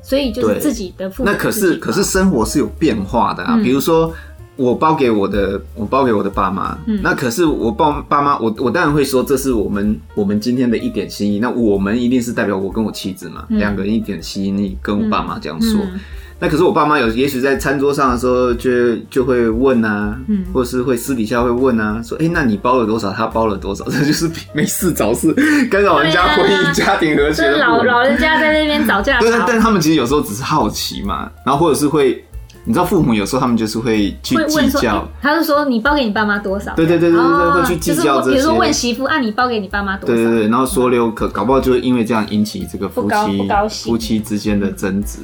[0.01, 4.13] 所以就是自己的父母那可是可是生活是有变化的啊，嗯比如说
[4.55, 15.79] 我包给我的，我包给我的爸妈，嗯那可是我爸爸妈，我我当然会说这是我们我们今天的一点心意，那我们一定是代表我跟我妻子嘛，嗯两、个人一点心意跟我爸妈这样说。
[15.81, 15.99] 嗯
[16.43, 23.13] 那可是我爸妈有，也许在餐桌上的时候就就会问啊，嗯或者是会私底下会问啊，说，哎、那你包了多少？
[23.13, 23.85] 他包了多少？
[23.85, 25.33] 这 就是没事找事，
[25.71, 32.21] 干扰人家婚姻、家庭和谐就是老老人家在那边吵架对，但他们其实有时候只是好奇嘛，然后或者是会，
[32.65, 34.99] 你知道父母有时候他们就是会去计较。
[34.99, 36.73] 欸，他就说你包给你爸妈多少？
[36.75, 38.31] 对对对对对哦会去计较这些。
[38.31, 40.15] 就是比如说问媳妇，啊，你包给你爸妈多少？
[40.15, 43.47] 对对对，然后说溜可搞不好就是因为这样引起这个夫妻
[43.83, 45.19] 夫妻之间的争执，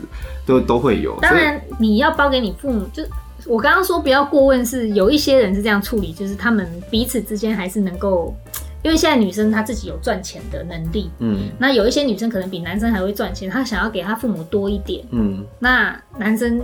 [0.46, 1.18] 都都会有。
[1.22, 3.04] 当然，你要包给你父母，就
[3.46, 8.36] 我刚刚说不要过问，是有一些人是这样处理，就是他们彼此之间还是能够，
[8.84, 11.50] 因为现在女生她自己有赚钱的能力，嗯。
[11.58, 15.44] 那有一些女生可能比男生还会赚钱，她想要给她父母多一点，嗯。
[15.58, 16.62] 那男生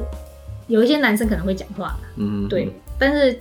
[0.68, 3.40] 有一些男生可能会讲话，嗯，对，但是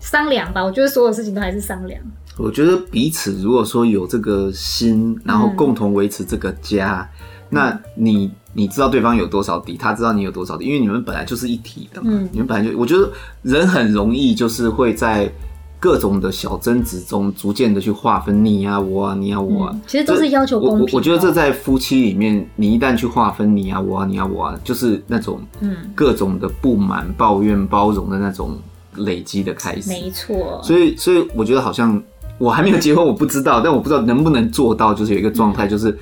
[0.00, 2.00] 商量吧，我觉得所有事情都还是商量，
[2.36, 7.32] 我觉得彼此如果说有这个心，然后共同维持这个家，嗯。
[7.48, 12.08] 那你你知道对方有多少底，他知道你有多少底，因为你们本来就是一体的嘛。
[12.10, 12.28] 嗯。
[12.32, 13.08] 你们本来就，我觉得
[13.42, 15.32] 人很容易就是会在
[15.78, 19.70] 各种的小争执中，逐渐的去划分你啊我啊你啊我啊。
[19.74, 28.56] 嗯其实都是要求我公平的我我觉得这在夫妻里面，你一旦去划分你啊我啊你啊我啊，就是那种嗯，各种的不满、抱怨、包容的那种
[28.96, 29.90] 累积的开始。
[29.90, 32.02] 没错，所以，所以我觉得好像
[32.38, 35.96] 我还没有结婚，我不知道，但我不知道能不能做到，就是有一个状态，就是、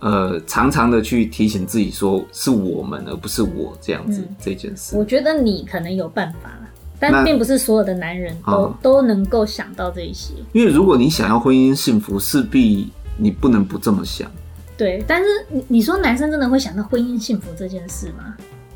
[0.00, 4.96] 呃，常常的去提醒自己说，是我们而不是我这样子、嗯这件事。
[4.96, 6.68] 我觉得你可能有办法啦，
[6.98, 10.34] 但并不是所有的男人都、哦都能够想到这一些。
[10.52, 14.30] 因为如果你想要婚姻幸福，势必你不能不这么想。
[14.76, 18.34] 对，但是你你说男生真的会想到婚姻幸福这件事吗？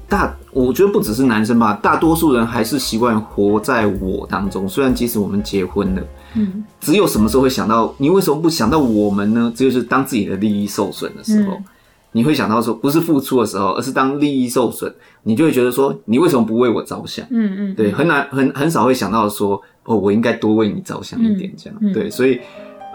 [0.09, 4.69] 大，我觉得不只是男生吧，大多数人还是习惯活在我当中。
[4.69, 6.03] 虽然即使我们结婚了，
[6.35, 9.51] 嗯，只有什么时候会想到你为什么不想到我们呢？
[9.57, 11.65] 只有就是当自己的利益受损的时候，嗯、
[12.13, 14.93] 你会想到说，不是付出的时候，而是当利益受损，
[15.25, 17.27] 你就会觉得说，你为什么不为我着想？
[17.31, 22.41] 嗯嗯，对，很难很很少会想到说，哦，我应该多为你着想一点，这样，嗯嗯、对，所以，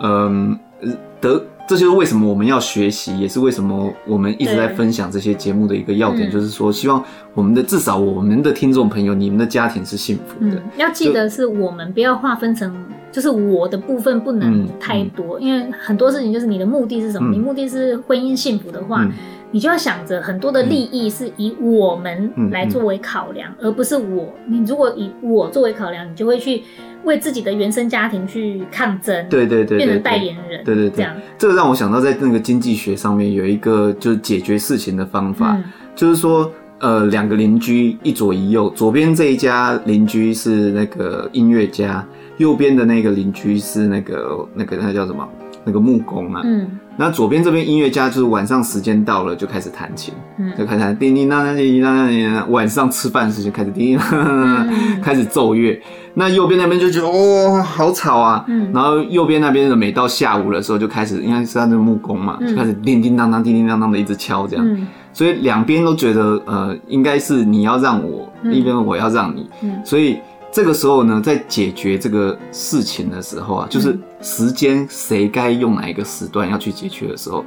[0.01, 0.89] 嗯、呃，
[1.20, 1.43] 得。
[1.70, 7.03] 这就是为什么我们要学习，也是为什么我们一直在分享这些节目的一个要点，就是说，希望
[7.38, 10.56] 我们的至少我们的听众朋友，你们的家庭是幸福的。
[10.56, 12.76] 嗯，要记得是我们不要划分成，
[13.12, 17.30] 就是我的部分不能太多，因为很多事情就是你的目的是什么？
[17.32, 19.08] 你目的是婚姻幸福的话。
[19.50, 24.34] 你就要想着很多的利益是以我们来作为考量，而不是我。
[24.46, 26.64] 你如果以我作为考量，你就会去
[27.06, 31.16] 为自己的原生家庭去抗争，对对对，变成代言人，对对对，这样。
[31.38, 35.64] 这个让我想到，在那个经济学上面有一个就是解决事情的方法，嗯、
[35.96, 42.05] 就是说，呃，两个邻居一左一右，左边这一家邻居是那个音乐家，
[42.38, 45.28] 右边的那个邻居是那个那个那叫什么？
[45.65, 46.65] 那个木工啊，嗯，
[46.95, 55.78] 那左边这边音乐家就是晚上时间到了就开始弹琴，嗯，就开始叮叮当当叮叮当当叮当，晚上吃饭时间开始叮叮当当，开始奏乐。
[56.13, 64.88] 那右边那边就觉得哦，好吵啊，嗯，然后右边那边的每到下午的时候就开始，应该是他那个木工嘛，就开始叮叮当当叮叮当当的一直敲这样，嗯，
[65.18, 70.20] 所以两边都觉得呃，应该是你要让我，一边我要让你，嗯，所以。
[70.49, 77.43] 这个时候呢，在解决这个事情的时候啊，就是时间谁该用哪一个时段要去解决的时候，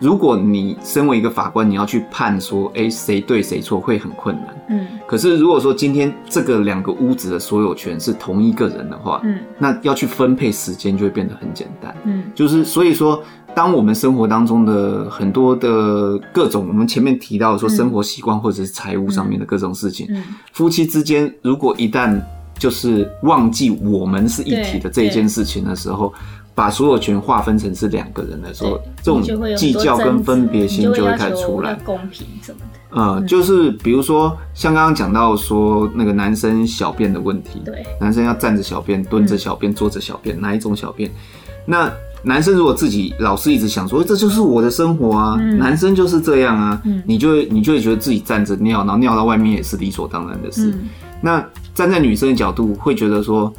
[0.00, 4.46] 如果你身为一个法官，你要去判说，哎，谁对谁错，会很困难。
[4.68, 4.86] 嗯。
[5.06, 11.94] 可是如果说今天这个两个屋子的所有权是同一个人的话，嗯，那要去分配时间就会变得很简单。
[12.04, 12.24] 嗯。
[12.34, 13.22] 就是所以说，
[13.54, 20.22] 当我们生活当中的很多的各种，我们前面提到说生活习惯或者是财务上面的各种事情，嗯，
[20.52, 22.20] 夫妻之间如果一旦
[22.58, 26.12] 就是忘记我们是一体的这一件事情的时候，
[26.54, 29.22] 把所有权划分成是两个人的时候，这种
[29.56, 31.74] 计较跟分别心就会开始出来。
[31.84, 32.78] 公平什么的。
[32.92, 41.10] 嗯，就是比如说像刚刚讲到说那个男生小便的问题，对，男生要站着小便、蹲着小便、坐着小便，哪一种小便？
[41.64, 41.90] 那
[42.22, 50.74] 男生如果自己老是一直想说这就是我的生活啊，男生就是这样啊，你就会你就会觉得自己站着尿，然后尿到外面也是理所当然的事。
[51.22, 51.44] 那
[51.74, 53.52] 站在女生的角度，会觉得说，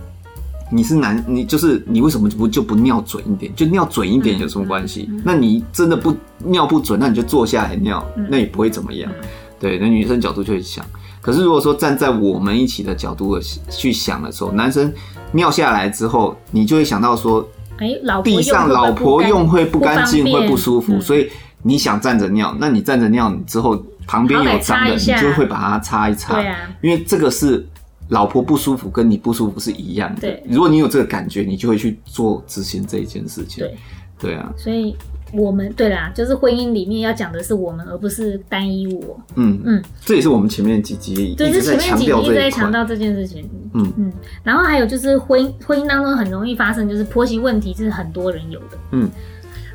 [0.71, 3.53] 你是男，你就是你为什么就不就不尿准一点？
[3.55, 5.09] 就尿准一点有什么关系？
[5.23, 9.11] 那你真的不尿不准，那你就坐下来尿，嗯、那也不会怎么样。
[9.21, 9.27] 嗯、
[9.59, 10.85] 对，那女生角度就会想。
[11.19, 13.39] 可是如果说站在我们一起的角度
[13.69, 14.91] 去想的时候，男生
[15.33, 17.47] 尿下来之后，你就会想到说，
[17.81, 21.29] 哎，地上老婆用会不干净，会不舒服，嗯、所以
[21.63, 23.83] 你想站着尿，那你站着尿，你之后。
[24.07, 26.33] 旁边有脏的，你就会把它擦一擦。
[26.33, 27.65] 对啊，因为这个是
[28.09, 30.21] 老婆不舒服，跟你不舒服是一样的。
[30.21, 33.63] 对，如果你有这个感觉，你就会去做执行这一件事情。
[33.63, 33.77] 对，
[34.19, 34.51] 对啊。
[34.57, 34.97] 所以
[35.33, 39.19] 我们对啦，就是婚姻里面要讲的是我们，而不是单一我。
[39.35, 43.49] 嗯嗯，这也是我们前面几集对，这前面几集一直在强调这件事情。
[43.73, 44.11] 嗯嗯，
[44.43, 48.77] 然后还有就是婚姻婚姻当中很容易发生，就是婆媳问题，是很多人有的。
[48.91, 49.09] 嗯。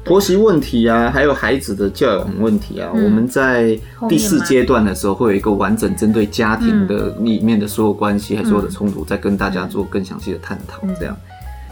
[0.04, 3.76] 婆媳问题啊，还有孩子的教养问题啊，嗯、我们在
[4.08, 10.80] 第四阶段的时候会有一个完整针对家庭的里面的所有关系，还所有的冲突，再跟大家做更详细的探讨。
[11.00, 11.16] 这样，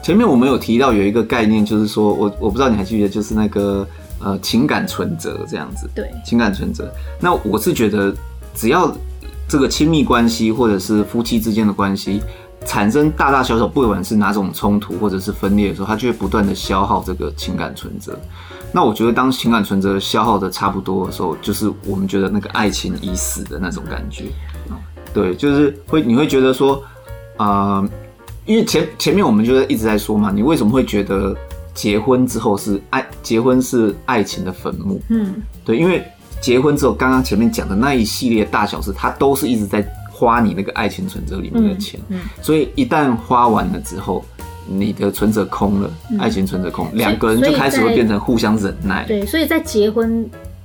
[0.05, 3.89] 前面我们有提到有一个概念，就是说我我不知道你还记得，就是那个
[4.23, 5.89] 呃情感存折这样子。
[5.95, 6.93] 对，情感存折。
[7.19, 8.15] 那我是觉得，
[8.55, 8.95] 只要
[9.49, 12.21] 这个亲密关系或者是夫妻之间的关系。
[12.67, 18.19] 产生大大小小，不管是哪种冲突或者是分裂的时候，它就会不断的消耗这个情感存折。
[18.73, 24.25] 那我觉得，当情感存折消耗的差不多的时候，就是我们觉得那个爱情已死的那种感觉。
[25.13, 26.83] 对，就是会你会觉得说，
[27.37, 27.89] 啊、呃，
[28.47, 31.37] 因为前前面我们就是一直在说嘛，你为什么会觉得
[31.75, 35.01] 结婚之后是爱，结婚是爱情的坟墓？
[35.09, 35.35] 嗯，
[35.65, 36.03] 对，因为
[36.41, 39.87] 结婚之后，刚刚前面讲的那一系列大小事，它都是一直在。
[40.17, 44.25] 花你那个爱情存折里面的钱，嗯嗯、所以一旦花完了之后，
[44.65, 49.05] 你的存折空了，嗯、爱情存折空，两个人就开始会变成互相忍耐。
[49.09, 50.25] 对，所以在结婚。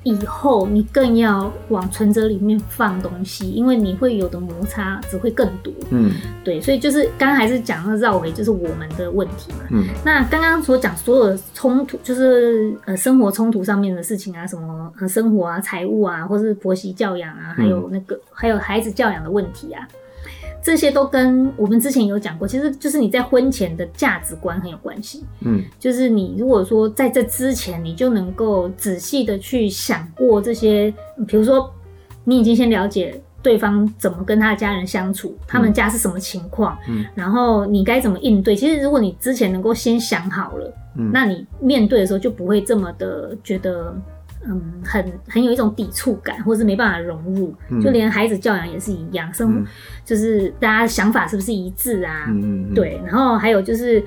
[0.10, 5.72] 以后你更要往存折里面放东西，因为你会有的摩擦只会更多。
[5.92, 6.12] 嗯，
[6.44, 9.60] 对，所以就是刚刚还是讲到绕回就是我们的问题嘛。
[9.70, 19.88] 嗯，那刚刚所讲所有的冲突，就是呃生活冲突上面的事情啊，什么呃生活啊、财务啊，或是婆媳教养啊，还有那个、嗯、还有孩子教养的问题啊。
[20.62, 25.24] 这些都跟我们之前有讲过，其实就是你在婚前的价值观很有关系。
[25.42, 30.94] 嗯，就是你如果说在这之前，你就能够仔细的去想过这些，
[31.26, 31.74] 比如说
[32.24, 38.56] 你已经先了解对方怎么跟他的家人相处，他们家是什么情况，嗯，然后你该怎么应对。
[38.56, 43.96] 其实如果你之前能够先想好了，嗯，那你面对的时候就不会这么的觉得。
[44.46, 49.66] 嗯，很很有一种抵触感，或是没办法融入，嗯、就连孩子教养也是一样，生
[50.06, 52.28] 就是大家想法是不是一致啊？
[52.74, 54.04] 对，然后还有就是。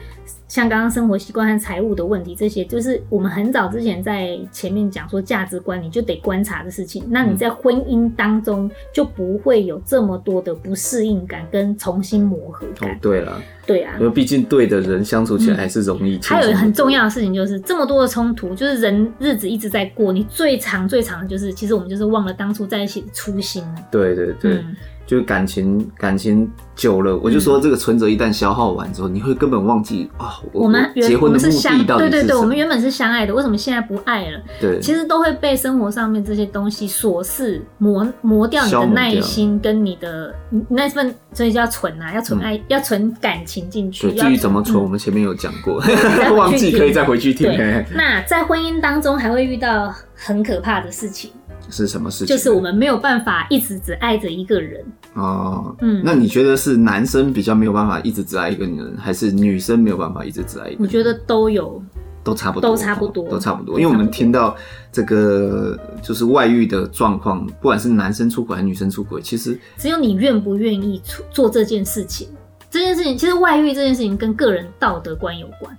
[0.53, 7.03] 像刚刚生活习惯和财务的问题，这些就是我们很早之前在前面讲说价值观，你就得观察的事情。
[7.09, 12.91] 那你在婚姻当中就不会有这么多的不适应感跟重新磨合感。
[12.91, 16.21] 哦，对了，对啊，因为毕竟对的人相处起来还是容易。
[16.21, 23.65] 还有很重要的事情就是这么多的冲突，就是人日子一直在过，你最长最长的就是其实我们就是忘了当初在一起的初心。
[23.91, 24.57] 对对对。
[24.57, 24.77] 嗯
[25.13, 30.49] 就感情感情久了，我就说这个存折一旦消耗完之后，嗯、你会根本忘记啊、哦！
[30.55, 31.87] 我们结婚的目的到底是什么？
[31.99, 34.41] 对对对，我们原本是相爱的，为什么现在不爱了？
[34.59, 40.35] 对，其实都会被生活上面这些东西琐事磨磨掉你的耐心跟你的
[40.67, 44.11] 那份，所以就要存啊，要存爱，嗯、要存感情进去。
[44.13, 45.75] 至于怎么存，嗯、我们前面有讲过，
[46.35, 47.53] 忘记可以再回去听。
[47.95, 51.31] 那在婚姻当中还会遇到很可怕的事情。
[51.73, 52.27] 是什么事情？
[52.27, 55.75] 就是我们没有办法一直只爱着一个人哦。
[55.81, 60.79] 嗯，那你觉得是男生比较没有办法一直只爱一个女人，还是女生没有办法一直只爱一个人？
[60.81, 61.83] 我觉得都有，
[62.23, 63.81] 都差不多，都差不多，都差不多。
[63.81, 64.55] 因为我们听到
[64.93, 71.01] 这个就是外遇的状况，不管是男生出轨还是女生出轨，其实只有你愿不愿意
[71.31, 72.29] 做这件事情。
[72.71, 75.77] 这件事情其实外遇这件事情跟个人道德观有关。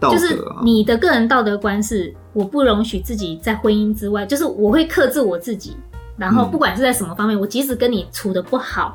[0.00, 5.76] 就是你的个人道德观是，我不容许自己在婚姻之外，就是我会克制我自己，
[6.16, 8.94] 然后不管是在什么方面，我即使跟你处的不好。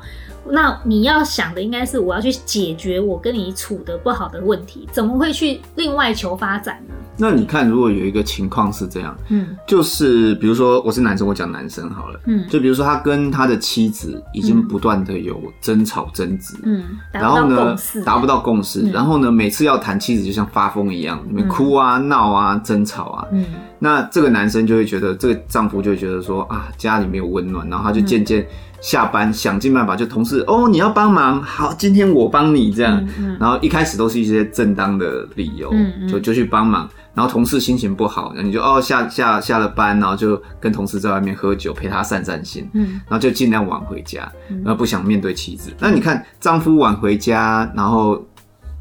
[0.50, 6.94] 那你要想的应该是我要去解决我跟你处的不好的问题，怎么会去另外求发展呢？
[7.18, 17.74] 那你看，如果有一个情况是这样，嗯，就是比如说我是男生，我讲男生好了，嗯，就比如说他跟他的妻子已经不断的有争吵争执，嗯，然后呢
[18.04, 23.46] 达不到共识，嗯、然后呢每次要谈妻子就像发疯一样，你们哭啊闹啊争吵啊，嗯，
[23.78, 28.46] 那这个男生就会觉得这个丈夫就会觉得说啊家里没有温暖，然后他就渐渐。
[28.80, 35.72] 下班想尽办法，就同事哦，你要帮忙，好，今天我帮你这样，嗯嗯、然后一开始都是一些正当的理由，
[36.08, 45.70] 就就去帮忙，然后同事心情不好，然后你就哦下下下了班，然后就跟同事在外面喝酒，陪他散散心，嗯、然后就尽量晚回家，然后不想面对妻子。
[45.70, 48.24] 嗯、那你看丈夫晚回家，然后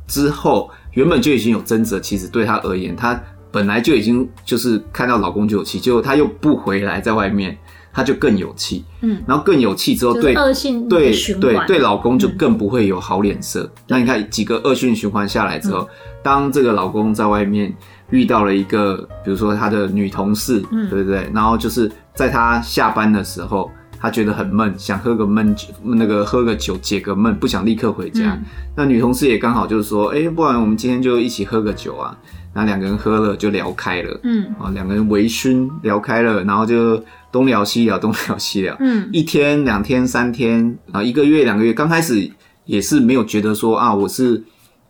[0.08, 3.20] 之后原本就已经有争执的妻子，对他而言，他
[3.52, 7.58] 本来就已经就是看到老公就有气，结果他又不回来，在外面。
[7.96, 13.64] 他就更有气，嗯，然后更有气之后，对恶性对对对老公就更不会有好脸色。
[13.64, 15.88] 嗯、那你看几个恶性循环下来之后，嗯、
[16.22, 17.74] 当这个老公在外面
[18.10, 21.32] 遇到了一个，比如说他的女同事，嗯，对不对？
[21.34, 28.34] 然后就是在他下班的时候，他觉得很闷，想喝个闷酒，那个喝个酒解个闷，不想立刻回家。
[28.34, 28.44] 嗯、
[28.76, 32.18] 那女同事也刚好就是说，哎，不然我们今天就一起喝个酒啊。
[32.56, 42.32] 那两个人喝了就聊开了，嗯，啊，两个人微醺聊开了，然后就东聊西聊，东聊西聊，嗯，一天、两天、三天，啊，一个月、两个月，刚开始
[42.66, 44.42] 也是没有觉得说啊，我是。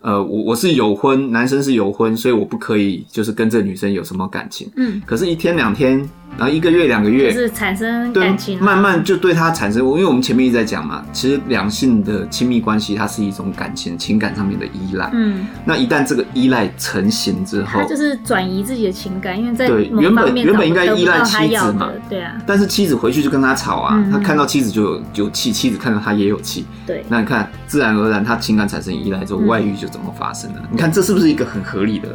[0.02, 4.70] 呃，我我是有婚，男生是有婚，所以我不可以就是跟这女生有什么感情。
[4.76, 6.08] 嗯，可是，一天两天，
[6.38, 9.82] 然后一个月两个月，就是产生感情，慢慢就对他产生。
[9.82, 15.10] 因为我们前面一直在讲嘛，其实两性的亲密关系，它是一种感情、情感上面的依赖。
[15.14, 22.36] 嗯，那一旦这个依赖成型之后，他就是转移自己的情感，因为在对原本原本应该依赖妻子嘛，对啊。
[22.46, 26.66] 但是妻子回去就跟他吵啊，嗯、他看到妻子就有有气，妻子看到他也有气。
[26.86, 30.60] 对，那你看，自然而然他情感产生依赖之后，外遇就怎么发生了？
[30.64, 32.10] 嗯、你看这是不是一个很合理的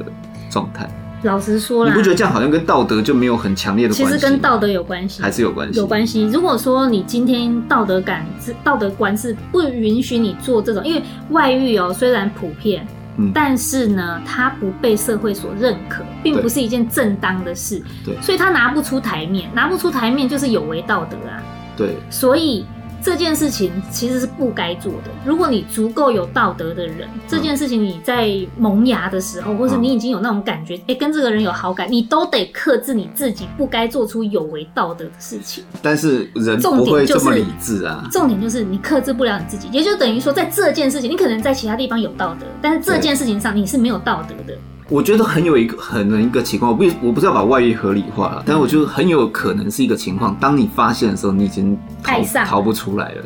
[0.51, 0.87] 状态？
[1.23, 4.05] 老实说啦，你不觉得这样好像跟道德就没有很强烈的关系？
[4.05, 5.79] 其实跟道德有关系，还是有关系？
[5.79, 6.25] 有关系。
[6.33, 12.87] 如果说你今天道德感是道德观是不允许你做这种，因为外遇哦、喔，虽然普遍，
[13.19, 21.43] 嗯，但是呢，它不被社会所认可，并不是一件正当的事，对，所以他拿不出台面，拿不出台面就是有违道德啊，
[21.77, 22.65] 对，所以。
[23.03, 25.11] 这件事情其实是不该做的。
[25.25, 35.65] 如果你足够有道德的人，这件事情你在萌芽的时候，或是你已经有那种感觉，哎，跟这个人有好感，你都得克制你自己，不该做出有违道德的事情。
[35.83, 38.07] 但是人不会这么理智啊。
[38.11, 44.59] 重点就是你克制不了你自己，也就等于说，在这件事情，你可能在其他地方有道德，但是这件事情上你是没有道德的。
[44.91, 50.37] 我觉得很有一个很能一个情况，我不我不是要把外遇合理化了，但是我觉得很有可能是一个情况。
[50.41, 53.23] 当你发现的时候，你已经逃逃不出来了。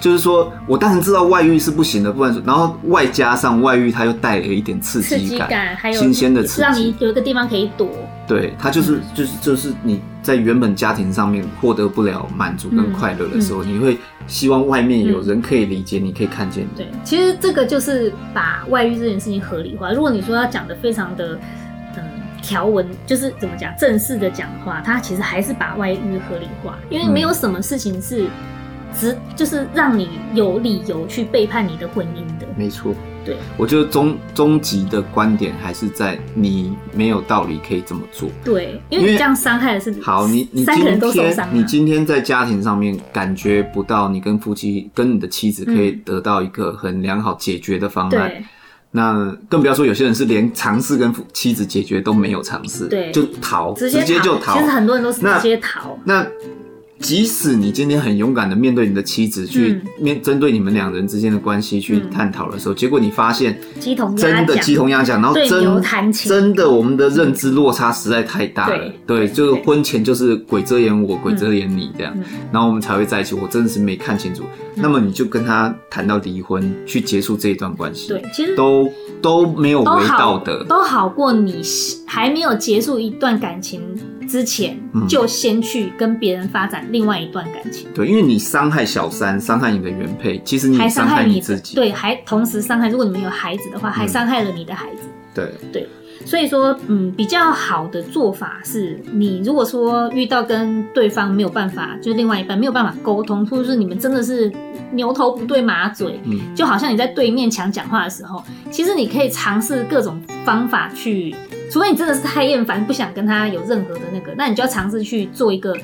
[0.00, 7.88] 就是说我当然知道外遇是不行的，不然然后外加上外遇，它又带了一点刺激感，刺激感还有新鲜的刺激，让你有一个地方可以躲。
[8.26, 16.68] 对，它就是、嗯、就是就是你在原本家庭上面获得不了满足跟快乐的时候，嗯嗯、你会希望外面有人可以理解你，嗯、可以看见你。
[16.74, 19.92] 对，其实这个就是把外遇这件事情合理化。
[19.92, 21.38] 如果你说要讲的非常的
[21.96, 22.02] 嗯
[22.40, 28.24] 条文，就是怎么讲正式的讲的话，他其实还是把外遇合理化，因为没有什么事情是
[28.98, 32.46] 只就是让你有理由去背叛你的婚姻的。
[32.56, 32.94] 没错。
[33.24, 38.28] 对，我觉得终终极的观点还是在你没有道理可以这么做。
[38.44, 41.00] 对，因为你这样伤害的是好，你你今天
[41.52, 48.44] 你今天在家庭上面感觉不到你跟夫妻跟你的妻子可以得到一个很良好解决的方案，嗯、
[48.90, 54.58] 那更不要说有些人是连尝试跟妻子解决都没有尝试，对，就逃，直接，直接就逃。
[54.58, 55.98] 其实很多人都是直接逃。
[56.04, 56.26] 那。
[56.98, 63.58] 那即使你今天很勇敢的面对你的妻子，去面针对你们两人之间的关系去探讨的时候，结果你发现
[64.16, 65.82] 真的鸡同鸭讲，然后真
[66.12, 68.92] 真的我们的认知落差实在太大了。
[69.06, 72.16] 对，就是婚前就是鬼遮眼我，鬼遮眼你这样，
[72.52, 73.34] 然后我们才会在一起。
[73.34, 74.44] 我真的是没看清楚，
[74.76, 78.08] 那么你就跟他谈到离婚，去结束这一段关系。
[78.08, 78.90] 对，其实都
[79.20, 81.60] 都没有违道德，都好过你
[82.06, 83.82] 还没有结束一段感情
[84.26, 92.88] 之前就先去跟别人发展另外一段感情，对，因为你伤害小三，伤害你的原配，其实你还伤害你自己，对，还同时伤害。
[92.88, 95.02] 如果你们有孩子的话，还伤害了你的孩子，
[95.34, 95.88] 对对。
[96.26, 104.50] 所以说，嗯，比较好的做法是，你如果说遇到跟对方没有办法，就是另外一半没有办法沟通，或者是你们真的是
[104.92, 111.34] 牛头不对马嘴，嗯，就好像你在对面墙讲话的时候，其实你可以尝试各种方法去。
[111.74, 115.76] 除非你真的是太厌烦，不想跟他有任何的那个，那你就要尝试去做一个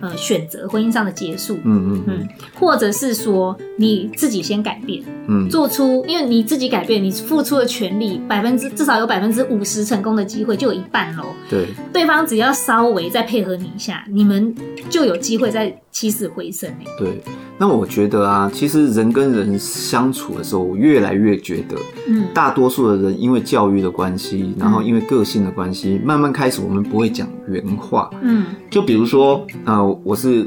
[0.00, 2.28] 呃选择，婚姻上的结束，嗯嗯嗯，
[2.58, 11.26] 或者是说你自己先改变，嗯，做出，因为你自己改变，你付出的全力百分之至少有百分之五十成功的机会，就有一半喽。
[11.48, 14.52] 对，对方只要稍微再配合你一下，你们
[14.90, 16.70] 就有机会再起死回生。
[16.98, 17.22] 对。
[17.56, 21.74] 那我觉得啊，其实人跟人相处的时候，我越来越觉得，
[22.06, 30.46] 嗯，大多数的人因为教育的关系，然后因为个性的关系，慢慢开始我们不会讲原话，嗯，就比如说，呃，我是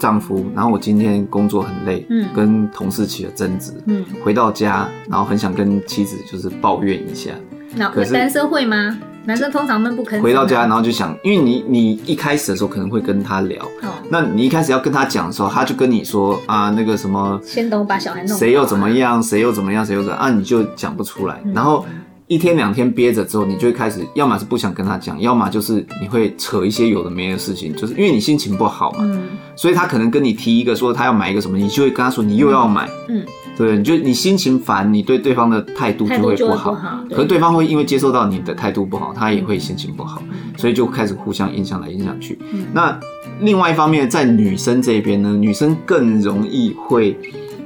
[0.00, 7.30] 丈夫，然后我今天工作很累，嗯，跟同事起了争执，嗯，回到家，然后很想跟妻子就是抱怨一下，
[7.78, 8.98] 那可是单身会吗？
[9.24, 10.22] 男生通常闷不吭声。
[10.22, 21.38] 回到家，然后就想，因为你你一开始的时候可能会跟他聊，哦，那你一开始要跟他讲的时候，他就跟你说啊，那个什么，先等我把小孩弄，谁又怎么样，谁又怎么样，谁又怎么样啊，你就讲不出来。
[21.54, 21.84] 然后
[22.26, 33.22] 一天两天憋着之后，你就会开始，要么是不想跟他讲，要么就是你会扯一些有的没的事情，就是因为你心情不好嘛，嗯，所以他可能跟你提一个说他要买一个什么，你就会跟他说你又要买，嗯。
[33.58, 36.70] 对，你就你心情烦，你对对方的态度就会不好。
[36.70, 42.38] 不好，可是对方会因为接受到你的态度不好，他也会心情不好，嗯、所以就开始互相影响来影响去。
[42.52, 42.96] 嗯、那
[43.40, 47.18] 另外一方面，在女生这边呢，女生更容易会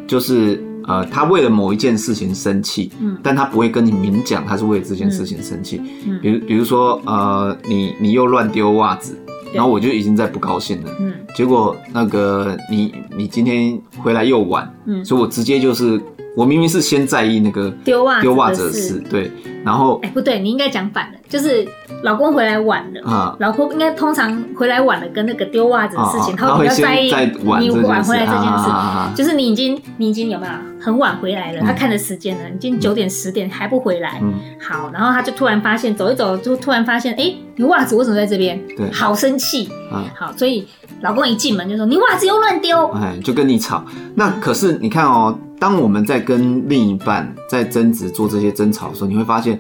[0.07, 5.83] 就是呃，她为了某一件事情生气，嗯，但她不会跟你明讲，她是为了这件事情生气。
[6.07, 9.15] 嗯，比如比如说呃，你你又乱丢袜子。
[9.53, 16.01] 然后我就已经在不高兴了，嗯，结果那个你你今天回来又晚，嗯，所以我直接就是
[16.37, 19.31] 我明明是先在意那个丢袜丢袜子的事，对，
[19.65, 21.67] 然后哎不对，你应该讲反了，就是。
[22.03, 27.15] 老公回来晚了，啊，老婆应该通常回来晚了，跟那个丢袜子的事情，他会比较在意
[27.61, 28.69] 你晚回来这件事。
[29.15, 31.61] 就是你已经你已经有没有很晚回来了？
[31.61, 34.21] 他看的时间了，已经九点十点还不回来。
[34.61, 38.61] 好，然后他就突然发现，走一走就突然发现，哎，你袜子为什么在这边？
[38.77, 39.71] 对，好生气。
[40.19, 40.67] 好，所以
[41.03, 43.85] 老公一进门就说：“你袜子又乱丢。”哎，就跟你吵。
[44.17, 49.57] 那可是你看哦，当我们在跟另一半在争执做这些争吵的时候，你会发现。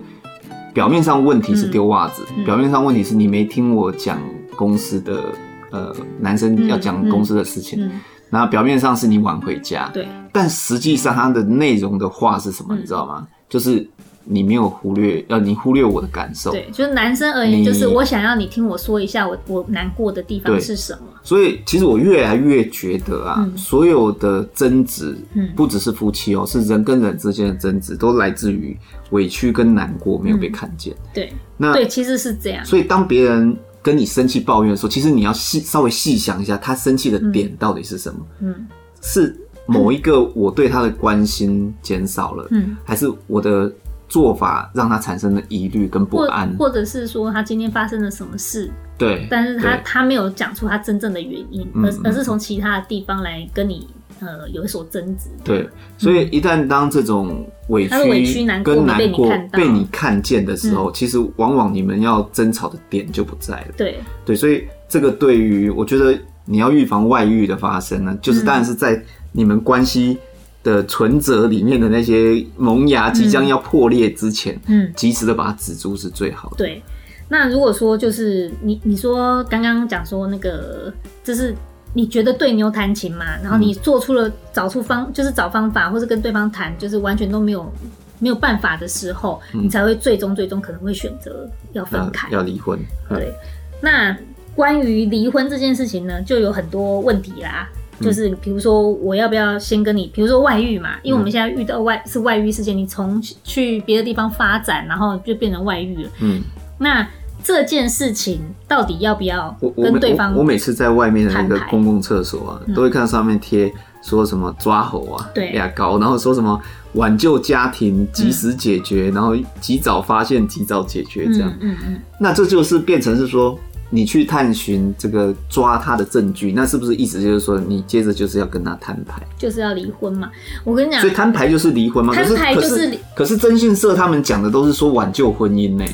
[0.75, 4.19] 表面上问题是丢袜子，嗯嗯、表面上问题是你没听我讲
[4.57, 5.23] 公司的，
[5.71, 7.89] 呃，男生要讲公司的事情，
[8.31, 13.19] 那、表面上是你晚回家，对，但实际上他的内容的话是什么，你知道吗？
[13.21, 13.89] 嗯、就是。
[14.25, 16.51] 你没有忽略，呃，你忽略我的感受。
[16.51, 21.01] 对，就是男生而言，就是我想要你听我说一下我，我我难过的地方是什么。
[21.23, 28.77] 所以，其实我越来越觉得啊，嗯、所有的争执，嗯，不只是夫妻哦，是人跟人之间的争执，都来自于
[29.11, 30.93] 委屈跟难过没有被看见。
[30.95, 32.65] 嗯、对，那对，其实是这样。
[32.65, 38.21] 所以，当别人跟你生气抱怨的时候，其实你要细稍微细想一下，他生气的点到底是什么？
[38.41, 38.67] 嗯，
[39.01, 43.73] 是某一个我对他的关心减少了，嗯，还是我的。
[44.13, 53.89] 做法让他产生了疑虑跟不安，或者是说他今天发生了什么事，对，但是他他没有讲出他真正的原因，而而是从其他的地方来跟你
[54.21, 55.31] 呃有所争执。
[55.43, 59.59] 对，所以一旦当这种委屈、委屈难过跟难过被你看到。
[59.59, 60.93] 被你看见的时候，嗯。
[60.93, 63.69] 其实往往你们要争吵的点就不在了。
[63.79, 69.03] 对，对，所以这个对于我觉得你要预防外遇的发生呢，就是当然是在
[69.33, 70.19] 你们关系
[70.63, 76.57] 的存折里面的那些萌芽即将要破裂之前，嗯，及时的把它止住是最好的。
[76.57, 76.83] 对。
[77.29, 80.93] 那如果说就是你你说刚刚讲说那个
[81.25, 81.55] 就是
[81.95, 87.73] 你觉得对牛弹琴嘛，然后你做出了找出方就是找方法，或是跟对方谈，就是完全都没有
[88.19, 92.79] 没有办法的时候，你才会最终最终可能会选择要分开，要离婚。
[93.09, 93.33] 对。
[93.81, 94.15] 那
[94.55, 97.67] 关于离婚这件事情呢，就有很多问题啦。
[98.01, 106.11] 就是比如说，我要不要先跟你，比如说外遇嘛，因为我们现在遇到外是外遇事件，你从去别的地方发展，然后就变成外遇了。
[106.21, 106.41] 嗯，
[106.79, 107.07] 那
[107.45, 110.45] 这件事情到底要不要跟对方我我我？
[110.45, 113.73] 每次在外面的那个公共厕所啊，都会看到上面贴
[114.03, 116.61] 说什么抓猴啊，对牙膏，然后说什么
[116.95, 121.53] 挽救家庭，及时解决，嗯、然后及早发现，及早解决，这样。
[121.61, 122.01] 嗯嗯，嗯。
[122.19, 123.59] 那这就是变成是说。
[123.95, 130.31] 你去探寻这个抓他的证据，那是不是意思就是说，你接着就是要跟他摊牌，就是要离婚嘛？
[130.65, 132.15] 我跟你讲，所以摊牌就是离婚吗？
[132.15, 135.85] 摊牌就是，可是可是征信社他们讲的都是说挽救婚姻呢。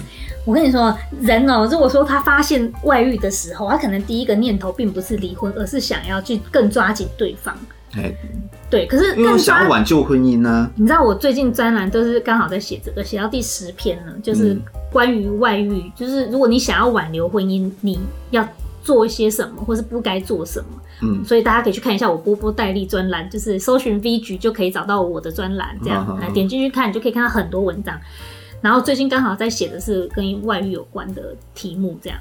[0.44, 7.54] 我跟你说，人哦、喔，如果说他发现外遇的时候，他可能第一个念头并不是离婚，而是想要去更抓紧对方。
[7.94, 8.14] 哎，
[8.68, 10.70] 对，可是更想要挽救婚姻呢、啊？
[10.76, 14.56] 你知道我最近专栏都是刚好在写这个，写到第十篇了，就是
[14.92, 17.98] 关于外遇、嗯，就是如果你想要挽留婚姻，你
[18.30, 18.46] 要
[18.82, 20.66] 做一些什么，或是不该做什么。
[21.00, 27.98] 嗯，所以大家可以去看一下我波波代理专栏，就是搜寻 V 局就可以找到我的专栏，这样来点进去看，你就可以看到很多文章。
[28.60, 32.18] 然后最近刚好在写的是跟外遇有关的题目，这样。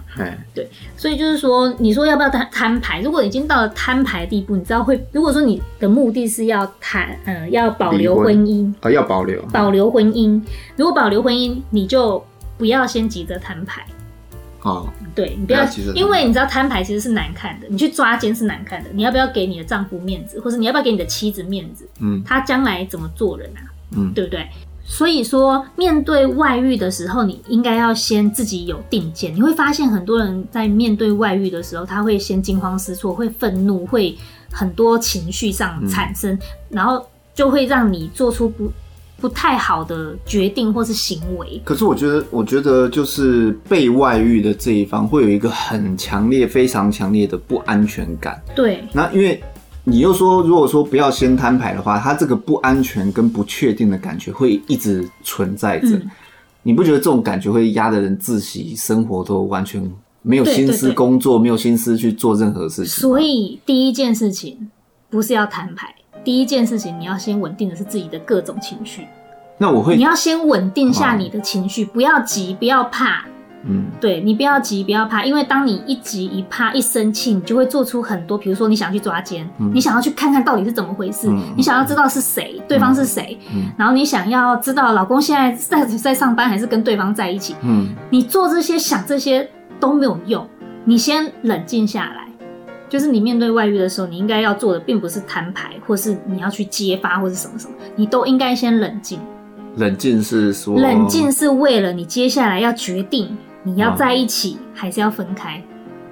[0.54, 3.02] 对，所以就是说，你说要不要摊摊牌？
[3.02, 10.42] 如果已经到了摊牌的地步，你知道会，如果说你的目的是要谈，呃，要保留婚姻，啊，要保留，保留婚姻。
[10.76, 12.24] 如果保留婚姻，你就
[12.58, 13.84] 不要先急着摊牌。
[14.64, 15.64] 哦，对，你不要，
[15.96, 18.90] 因为你知道摊牌其实是难看的，你去抓奸是难看的。
[18.94, 21.88] 你要不要给你的丈夫面子，或是你要不要给你的妻子面子？
[22.00, 23.62] 嗯，他将来怎么做人啊？
[23.96, 24.46] 嗯，对不对？
[24.90, 29.36] 所以说，面对外遇的时候，你应该要先自己有定见。
[29.36, 34.18] 你会发现，很多人在面对外遇的时候，他会先惊慌失措，会愤怒，会
[34.50, 38.72] 很多情绪上产生，嗯，然后就会让你做出不
[39.20, 41.62] 不太好的决定或是行为。
[41.66, 48.42] 可是，我觉得，我觉得就是被外遇的这一方会有一个很强烈、非常强烈的不安全感。
[48.56, 49.44] 对，那因为。
[49.90, 55.88] 你又说，如果说不要先摊牌的话，他这个不安全跟不确定的感觉会一直存在着。
[55.92, 56.12] 嗯。
[56.62, 59.82] 你不觉得这种感觉会压得人窒息，生活都完全
[60.22, 63.00] 没有心思工作，没有心思去做任何事情？
[63.00, 64.70] 所以第一件事情
[65.10, 69.08] 不是要摊牌，第一件事情你要先稳定的是自己的各种情绪。
[69.58, 73.24] 那我会，你要先稳定下你的情绪，不要急，不要怕。
[73.70, 89.49] 嗯，对，你不要急，不要怕，因为当你一急一怕一生气，你就会做出很多，比如说你想去抓奸，嗯，你想要去看看到底是怎么回事，嗯，你想要知道是谁，嗯，对方是谁，嗯，然后你想要知道老公现在在在上班还是跟对方在一起，嗯，你做这些想这些
[89.80, 90.47] 都没有用，
[90.86, 92.28] 你先冷静下来，
[92.88, 99.20] 就是你面对外遇的时候，你应该要做的并不是摊牌，或是你要去揭发或是什么什么，你都应该先冷静。
[99.76, 103.38] 冷静是说，冷静是为了你接下来要决定。
[103.68, 105.61] 你要在一起还是要分开？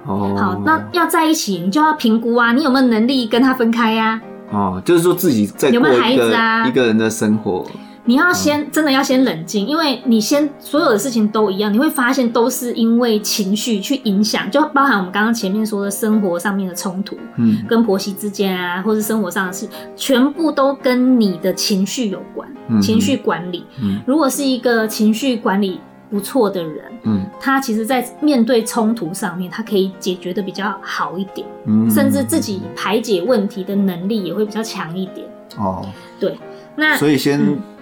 [0.06, 4.20] 哦，好，那要在一起，你就要评估啊，你有没有能力跟他分开呀？
[4.50, 6.68] 哦，就是说自己在有没有孩子啊？
[6.68, 7.66] 一个人的生活，
[8.04, 22.48] 你要先真的要先冷静，因为你先所有的事情都一样，你会发现都是因为情绪去影响，就包含我们刚刚前面说的生活上面的冲突，嗯，跟婆媳之间啊，或是生活上的事，全部都跟你的情绪有关，
[22.80, 23.64] 情绪管理。
[23.82, 25.80] 嗯，如果是一个情绪管理
[26.16, 35.26] 不错的人，嗯，他其实，在面对冲突上面，他可以解决的比较好一点，嗯，甚至自己排解问题的能力也会比较强一点。
[35.58, 35.86] 哦，
[36.18, 36.38] 对，
[36.74, 37.38] 那所以先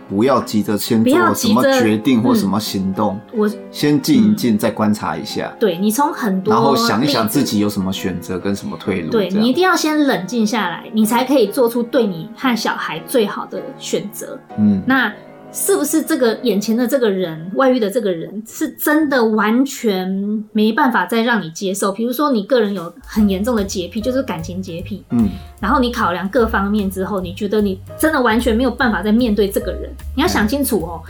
[0.09, 5.55] 不要急着先做什么决定或什么行动，嗯、我先静一静，再观察一下。
[5.61, 9.11] 对，你从很多，然后想一想自己有什么选择跟什么退路。
[9.11, 14.37] 对，你一定要先冷静下来，你才可以做出对你和小孩最好的选择。
[14.59, 15.13] 嗯，那。
[15.55, 21.93] 是不是这个眼前的这个人，外遇的这个人是真的完全没办法再让你接受？
[21.93, 25.29] 比如说你个人有很严重的洁癖，就是感情洁癖，嗯，
[25.61, 29.89] 然后你考量各方面之后，你觉得你真的完全没有办法再面对这个人。
[30.17, 31.01] 你要想清楚哦，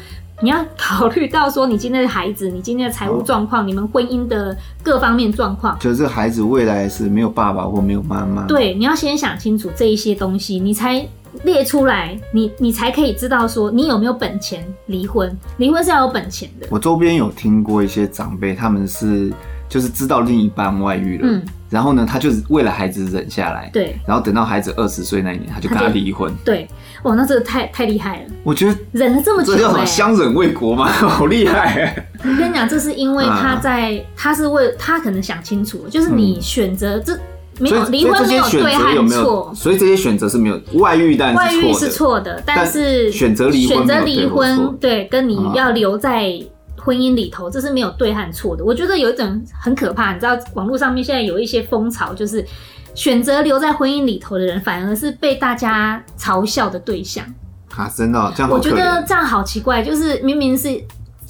[0.42, 8.46] 你要考虑到说，你今天的孩子，你今天的财务状况，哦、你们婚姻的各方面状况，就是孩子未来是没有爸爸或没有妈妈。
[8.46, 11.06] 对，你要先想清楚这一些东西，你才
[11.42, 15.36] 列出来，你你才可以知道说，你有没有本钱离婚？
[15.58, 16.66] 离婚是要有本钱的。
[16.70, 19.32] 我周边有听过一些长辈，他们是。
[19.66, 26.68] 就是知道另一半外遇了，嗯，然后呢，他就是为了孩子忍下来，对，然后等到孩子二十岁那一年，他就跟他离婚，对，
[27.02, 29.84] 哇，那这个太太厉害了，我觉得忍了这么久，这叫什么？
[29.84, 32.06] 相忍为国嘛， 好厉害！
[32.18, 37.18] 我跟你讲，这是因为他在，啊、他是为他可能想清楚，就是你选择这。
[37.58, 46.32] 嗯没有离婚没有对和错，所以这些选择是没有外遇，但是外遇是错的，但是选择离婚，选择离婚对，跟你要留在
[46.76, 48.64] 婚姻里头，这是没有对和错的。
[48.64, 52.44] 我觉得有一种很可怕，你知道，网络上面现在有一些风潮，就是
[52.94, 57.24] 选择留在婚姻里头的人，反而是被大家嘲笑的对象
[57.76, 57.88] 啊！
[57.96, 60.68] 真的，这样我觉得这样好奇怪，就是明明是。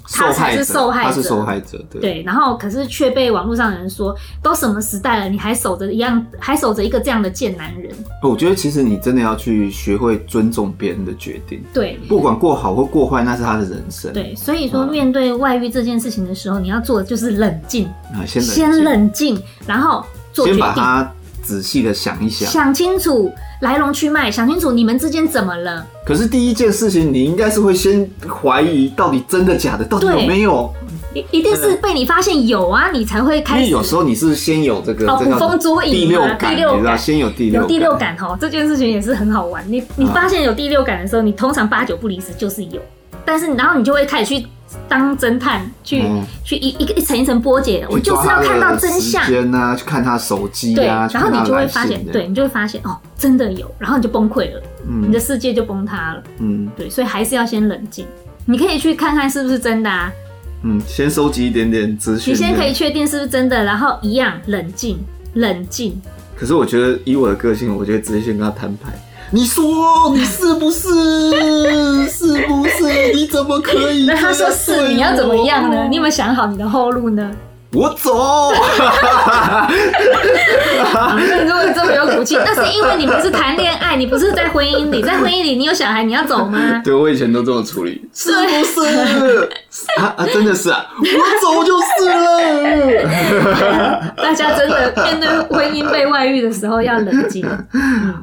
[0.07, 2.01] 他才是受害者，他是受害者，对。
[2.01, 7.91] 对，然后可是却被网络上的人说，都什么时代了，你还守着一样，还守着一个这样的贱男人。
[8.23, 14.13] 我觉得其实你真的要去学会尊重别人的决定，对，不管过好或过坏，那是他的人生。
[14.13, 23.33] 对，所以说面对外遇这件事情的时候，你要做的就是冷静啊，先先冷静，然后做决定，先把它仔细的想一想，想清楚。
[23.65, 25.87] 来龙去脉，想清楚你们之间怎么了？
[26.05, 30.71] 可是第一件事情，你应该是会先怀疑到底真的假的，到底有没有？
[31.15, 33.61] 一一定是被你发现有啊，你才会开始。
[33.61, 39.65] 因为有时候你是先有这个捕风捉影，第六感，第六感，先有第六有第六感哈，这件事情也是很好玩。
[39.67, 42.83] 你你发现有第六感的时候，你通常八九不离十就是有，
[43.25, 44.47] 但是然后你就会开始去。
[44.89, 49.24] 当侦探去、嗯、去一一个一层一层剥解，我就是要看到真相。
[49.24, 58.07] 时间啊，去看他手机啊，然后你就会发现，对你就会发现哦，真的有，然后你就崩溃了，嗯，你的世界就崩塌了，嗯，对，所以还是要先冷静。
[58.47, 60.12] 你可以去看看是不是真的啊，
[60.62, 64.99] 嗯，先收集一点点资讯，你先可以确定是不是真的，然后一样冷静
[65.35, 66.01] 冷静。
[66.37, 68.93] 可是我觉得以我的个性，我觉得直接先跟他摊牌。
[69.30, 70.89] 你说你是不是？
[73.35, 74.07] 怎么可以？
[74.11, 75.89] 那他说是，你要怎么样呢？
[75.91, 77.28] 你有没有想好你的后路呢？
[77.72, 78.53] 我走。
[81.45, 85.03] 如果这么有骨气，那是因为你不是谈恋爱，你不是在婚姻里。
[85.03, 86.80] 在婚姻里，你有小孩，你要走吗？
[86.85, 89.51] 对，我以前都这么处理，是不是？
[89.99, 91.05] 啊 啊，真的是啊，我
[91.43, 94.14] 走就是了。
[94.16, 97.45] 大家真的面对婚姻被外遇的时候要冷静，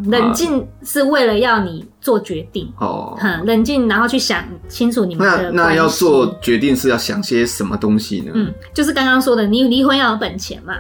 [0.05, 3.16] 冷静是为了要你做决定哦。
[3.18, 8.32] 很冷静，然后去想清楚你们的那那要做决定是要想些什么东西呢？
[8.34, 10.74] 嗯，就是刚刚说的，你离婚要有本钱嘛。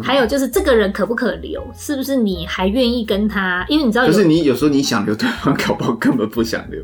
[0.00, 3.66] 还有就是这个人可不可留，是不是你还愿意跟他？
[3.68, 6.80] 因为你知道，就是你有时候你想留，对方搞不好根本不想留。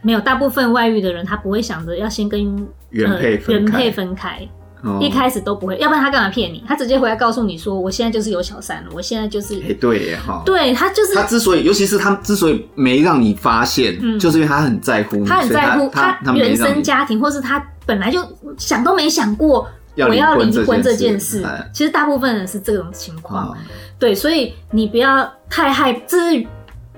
[0.00, 4.48] 没有，大部分外遇的人他不会想着要先跟原配分，原配分开，
[4.82, 6.62] 哦、一开始都不会，要不然他干嘛骗你？
[6.66, 9.60] 他直接回来告诉你说，我现在就是有小三了，我现在就是。
[9.62, 18.20] 哎，对耶哈，对他就是他之所以，尤其是他之所以没让你发现，嗯、就是因为他很在乎你，他很在乎他，他原生家庭，或是他本来就
[18.58, 19.68] 想都没想过。
[19.94, 23.54] 我要离婚这件事，其实大部分人是这种情况，
[23.98, 26.46] 对，所以你不要太害，这是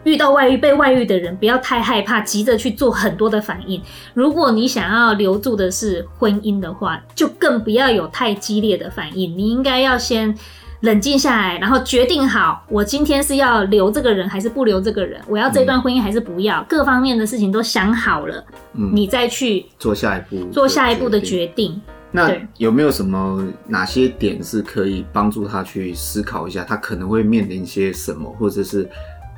[0.04, 3.80] 遇到外遇、被外遇的人，不要太害怕，急着去做很多的反应。
[4.12, 9.36] 如果你想要留住的是婚姻的话，就更不要有太激烈的反应。
[9.36, 10.36] 你应该要先
[10.80, 21.80] 冷静下来，然后决定好，我今天是要留这个人还是不留这个人，我要这段婚姻还是不要，各方面的事情都想好了，你再去做下一步，做下一步的决定。
[22.16, 28.88] 那有没有什么哪些点是可以帮助他去思考一下，他可能会面临些什么，或者是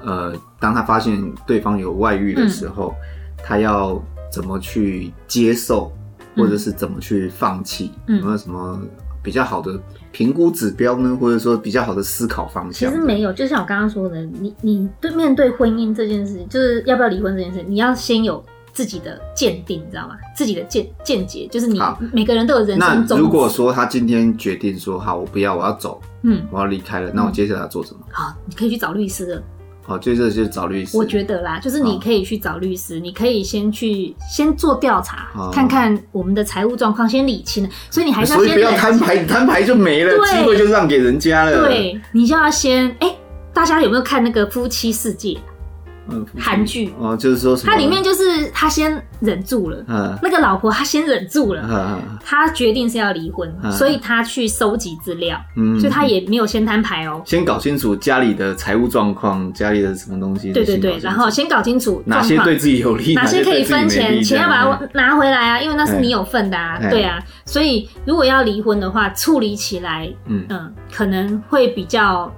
[0.06, 4.02] 呃，当他发现对方有外遇的时候，嗯、他要
[4.32, 5.92] 怎么去接受，
[6.34, 7.90] 或者是怎么去放弃？
[8.06, 8.80] 嗯、有没有什么
[9.22, 9.78] 比较好的
[10.12, 11.14] 评估指标呢？
[11.20, 12.90] 或者说比较好的思考方向？
[12.90, 18.42] 其实没有，就像我刚刚说的，你你对面对婚姻这件事，就是要不要离婚这件事，你要先有。
[18.76, 20.16] 自己的鉴定，你知道吗？
[20.36, 21.80] 自己的见见解，就是你
[22.12, 23.06] 每个人都有人生。
[23.08, 28.00] 那如果说他今天决定说好，我不要，我要走，嗯，我要离开了，那我接下来要做什么？
[28.12, 29.42] 好，你可以去找律师了。
[29.86, 30.96] 好，最热就找律师。
[30.96, 37.68] 我觉得啦，就是你可以去找律师，你可以先去先做调查，看看我们的财务状况，先理清。
[37.88, 38.48] 所以你还是要先。
[38.48, 41.66] 所以不要摊牌，摊牌就没了，机会就让给人家了。
[41.66, 43.14] 对，你就要先哎，
[43.52, 45.30] 大家有没有看那个《夫妻世界》？
[46.38, 47.72] 韩剧哦，就是说什么？
[47.72, 57.22] 它里面就是他先忍住了，嗯，那个老婆他先忍住了，嗯他决定是要离婚，嗯所以他去收集资料，嗯所以他也没有先摊牌哦。
[57.24, 60.52] 先搞清楚家里的财务状况，家里的什么东西。
[60.52, 67.22] 对对对，然后先搞清楚哪些对自己有利，哪些可以分钱，钱要把它嗯拿回来啊，因为那是你有份的啊，嗯对啊。
[67.44, 72.32] 所以如果要离婚的话，处理起来，嗯嗯，可能会比较。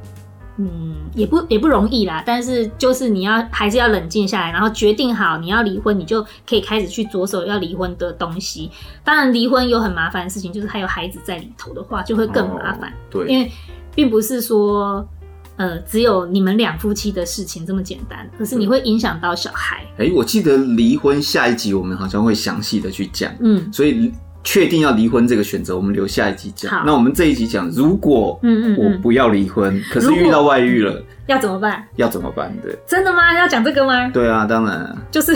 [0.60, 8.68] 嗯，也不也不容易啦，但是就是你要还是要冷静下来，然后决定好你要离婚，你就可以开始去着手要离婚的东西。
[9.04, 12.90] 当然，离婚有很麻烦的事情，就是还有孩子在里头的话，就会更麻烦。
[12.90, 12.94] 哦。
[13.08, 13.48] 对，因为
[13.94, 15.08] 并不是说
[15.56, 19.84] 呃只有你们两夫妻的事情这么简单，可是你会影响到小孩。
[19.98, 24.12] 哎、欸，我记得离婚下一集我们好像会详细的去讲，嗯，所以。
[24.50, 26.82] 确定要离婚这个选择，我们留下一集讲。
[26.86, 31.84] 那我们这一集讲，如果嗯嗯我不要离婚， 可是遇到外遇了，要怎么办？
[31.96, 32.50] 要怎么办？
[32.62, 33.34] 对，真的吗？
[33.38, 34.08] 要讲这个吗？
[34.10, 35.34] 对啊，当然啊，就是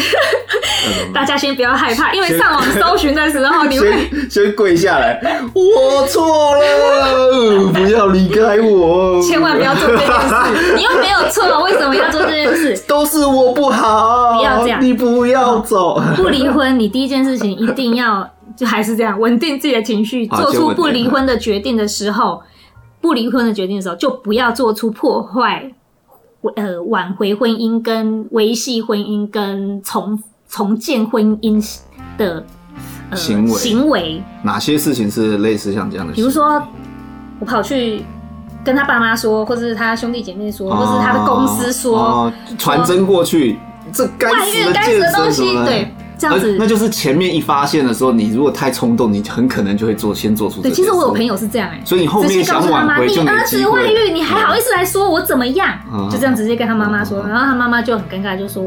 [1.12, 5.20] 大家先不要害怕，因为上网搜寻的时候，你会先先跪下来，
[5.52, 12.80] 我错了，不要离开我，千万不要做这件事，你又没有错，为什么要做这件事？
[12.88, 18.26] 都是我不好，不要这样，你不要走，不离婚，你第一件事情一定要。
[18.56, 22.42] 就还是这样，稳定自己的情绪，做出不离婚的决定的时候，
[23.00, 25.72] 不离婚的决定的时候，就不要做出破坏、
[26.56, 31.80] 呃挽回婚姻、跟维系婚姻、跟重重建婚姻
[32.18, 32.44] 的、
[33.10, 34.22] 呃、行为行为。
[34.42, 36.12] 哪些事情是类似像这样的？
[36.12, 36.62] 比如说，
[37.38, 38.04] 我跑去
[38.64, 43.58] 跟他爸妈说，或者是他兄弟姐妹说，哦、或者是他的公司说，传、哦、真过去，
[43.92, 45.94] 这该死的该死的东西，对。
[46.22, 50.62] 这样子，那就是前面一发现的时候，你如果太冲动，你很可能就会做先做出。
[50.62, 53.60] 对，其实我有朋友是这样哎、欸，所以你后面想挽回就没机会。
[53.60, 55.76] 你儿子外遇，你还好意思来说我怎么样？
[55.92, 58.62] 嗯、就这样直接跟他妈妈说，然后他妈妈就很尴尬，就说。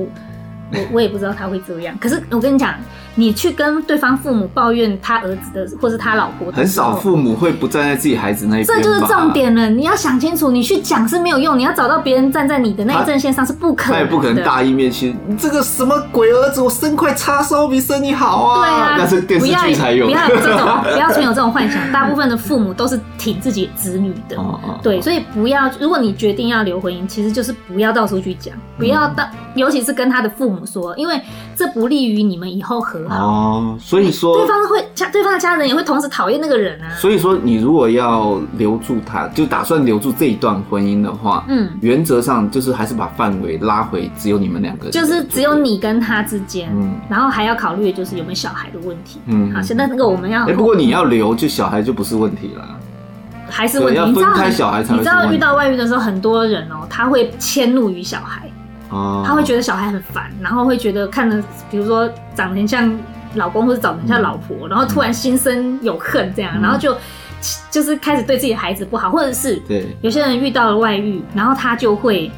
[0.72, 2.74] 我我也不知道他会这样，可是我跟你讲，
[3.14, 8.68] 你去跟对方父母抱怨他儿子的，或是他老婆的，很少父母会不站在自己孩子那一边。
[8.68, 13.94] 这就是重点了，你要想清楚，你去讲是没有用，你要找到别人站在你的那一阵线上是不可能的。
[13.94, 18.62] 他也不可能大义灭亲，你这个什么鬼儿子，我生块叉烧比生你好啊！
[18.62, 21.80] 对啊，那是电视剧才有，不要有这种，不要存有这种幻想。
[21.92, 31.20] 大部分的父母都是挺自己子女的，哦哦、对，所以不要，如果你决定要留婚姻，其实就是不要到处去讲，不要到，嗯、尤其是跟他的父母说，因为。
[31.58, 33.16] 这不利于你们以后和好。
[33.16, 36.92] 哦，所以说对方会家，对方的家人也会同时讨厌那个人啊。
[36.98, 52.68] 所以说，你如果要留住他，就打算留住这一段婚姻的话，嗯，原则上就是还是把范围拉回只有你们两个人，就是只有你跟他之间，嗯，然后还要考虑的就是有没有小孩的问题，嗯，好，现在那个我们要，哎，不过你要留，就小孩就不是问题了，
[53.50, 58.52] 还是问题，要分开小孩才，你知道遇到外遇的时候，很多人哦，他会迁怒于小孩。
[58.90, 62.98] 他会觉得小孩很烦，然后会觉得看着，比如说长得很像
[63.36, 66.96] 老公或者长得很像老婆，嗯、然后突然心生有恨这样，嗯、然后就
[67.70, 69.96] 就是开始对自己的孩子不好，或者是对。
[70.02, 72.32] 有些人遇到了外遇，然后他就会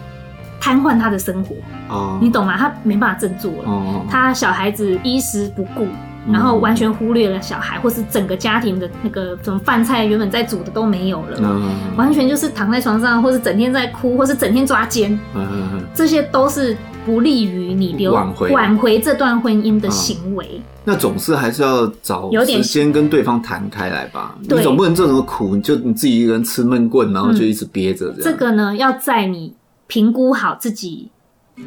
[0.59, 1.55] 瘫痪他的生活，
[1.89, 2.55] 哦，你懂吗？
[2.57, 5.87] 他没办法振作了，哦，他小孩子衣食不顾。
[6.31, 16.75] 然后完全忽略了小孩，或是整个家庭的那个什么饭菜原本在煮的都没有了，嗯、完全就是躺在床上，或是整天在哭，或是整天抓奸，嗯、这些都是
[17.05, 20.45] 不利于你留挽回挽回这段婚姻的行为。
[20.55, 28.23] 嗯、那总是还是要找时间跟对方谈开来吧，你总不能这么苦，你就你自己一个人吃闷棍，然后就一直憋着这样、嗯。
[28.23, 29.53] 这个呢，要在你
[29.87, 31.09] 评估好自己。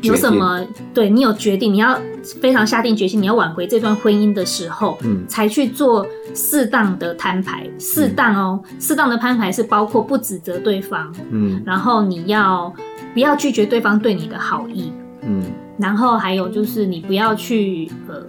[0.03, 0.64] 有什么？
[0.95, 1.99] 对，你有决定，你要
[2.41, 7.68] 非常下定决心，你要挽回这段婚姻的时候，嗯，才去做适当的摊牌。
[7.78, 12.72] 适当哦，适当的摊牌是包括不指责对方，嗯，然后你要
[13.12, 15.43] 不要拒绝对方对你的好意，嗯，
[15.76, 18.24] 然后还有就是你不要去呃，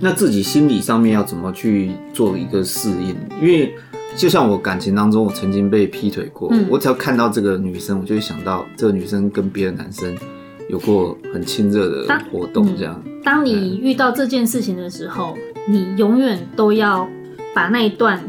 [0.00, 3.14] 那自己心理上面要怎么去做一个适应？
[3.40, 3.74] 因为。
[4.16, 6.48] 就像我感情当中，我曾经被劈腿过。
[6.52, 10.14] 嗯、我只要看到这个女生，我就会想到这个女生跟别的男生
[10.68, 12.76] 有过很亲热的活动。
[12.76, 15.36] 这样、嗯，当你遇到这件事情的时候，
[15.66, 17.08] 嗯、你永远都要
[17.54, 18.22] 把那一段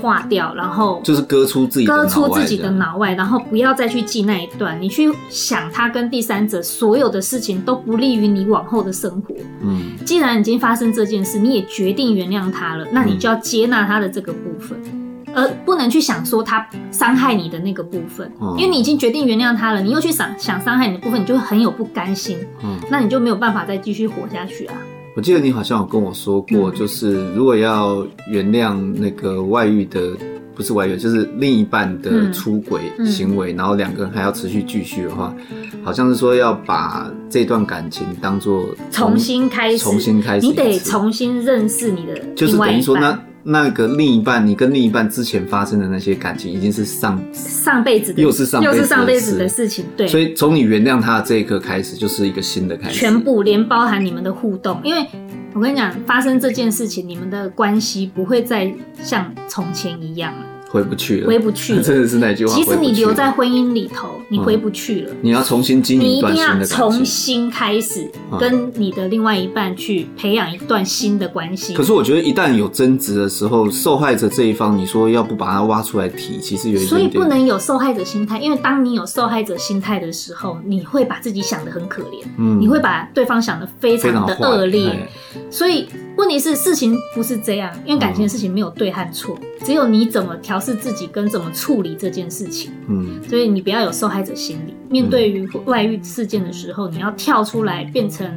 [0.00, 4.80] 划掉，然后就是割出自己割出自己的脑外，然后不要再去记那一段。
[4.80, 9.34] 你去想他跟第三者所有的事情都不利于你往后的生活。
[9.62, 22.38] 嗯，既然已经发生这件事，你也决定原谅他了，那你就要接纳他的这个部分，嗯、而不能去想说他伤害你的那个部分，嗯、因为你已经决定原谅他了，你又去想想伤害你的部分，你就会很有不甘心。
[22.64, 24.74] 嗯，那你就没有办法再继续活下去啊。
[25.20, 30.16] 我记得你好像有跟我说过，就是如果要原谅那个外遇的。
[30.52, 33.54] 不是外遇，就是另一半的出轨行为，嗯。
[33.54, 35.34] 嗯、然后两个人还要持续继续的话，
[35.82, 50.06] 好像是说要把这段感情当做重新开始，重新开始，你得重新认识你的就是等于说那那个另一半，你跟另一半之前发生的那些感情，已经是上上辈子的，又是上又是上辈子的事情，对。
[50.06, 55.06] 所以从你原谅他的这一刻开始，就是一个新的开始，全部连包含你们的互动，因为。
[55.52, 58.72] 我跟你讲，发生这件事情，你们的关系不会再
[59.02, 60.46] 像从前一样了。
[60.70, 62.54] 回不去了，回不去了， 真的是那句话。
[62.54, 65.12] 其实你留在婚姻里头，你回不去了。
[65.20, 68.08] 你要重新经营你一定要重新开始
[68.38, 71.74] 跟你的另外一半去培养一段新的关系。
[71.74, 76.84] 可是我觉得，一旦有争执的时候，受害者这一方，你说要不把它挖出来提，其实有一。
[76.84, 85.08] 所以不能有受害者心态，因为当你有受害者心态的时候，你会把自己想的很可怜，嗯，你会把对方想的非常的恶劣。
[85.50, 90.60] 所以问题是，事情不是这样，因为感情的事情没有对和错，只有你怎么调。
[90.60, 94.74] 试自己跟怎么处理这件事情，嗯，所以你不要有受害者心理。
[94.90, 98.30] 面对于外遇事件的时候，你要跳出来，变成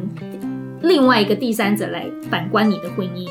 [0.82, 3.30] 另外一个第三者来反观你的婚姻，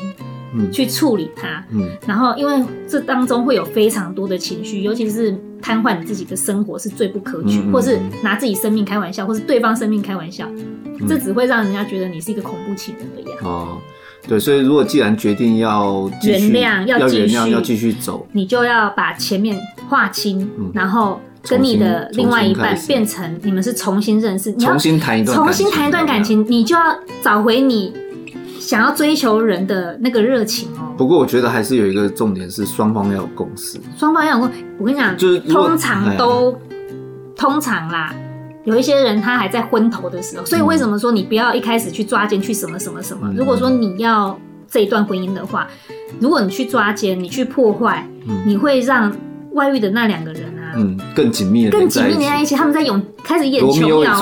[0.53, 1.89] 嗯，去处理它，嗯。
[2.05, 10.47] 然后，因为这当中会有非常多的情绪，尤其是瘫痪你自己的生活是最不可取，或是拿自己生命开玩笑，或是对方生命开玩笑，
[11.07, 13.25] 这只会让人家觉得你是一个恐怖情人而已。
[13.43, 13.81] 哦。
[14.27, 19.59] 对，所以如果既然决定要原谅，要原谅，要继续走，你就要把前面
[19.89, 27.93] 划清，嗯、然后跟你的另外一半变成你们是重新认识，重新谈一段，重新谈一段感情，你就要找回你
[28.59, 30.93] 想要追求人的那个热情哦。
[30.97, 34.63] 不过我觉得还是有一个重点是双方要有共识，双方要有共识。
[34.79, 36.57] 我跟你讲，就是通常都
[37.35, 38.15] 通常啦。
[38.65, 43.27] 有一些人他还在昏头的时候，所以为什么说你不要一开始去抓奸去什么什么什么？
[43.29, 44.39] 嗯、如果说你要
[44.71, 45.67] 这一段婚姻的话，
[46.19, 49.13] 如果你去抓奸，你去破坏，嗯、你会让
[49.51, 52.55] 外遇的那两个人啊，嗯，更紧密的更紧密的在一起。
[52.55, 53.99] 他们在演开始演琼瑶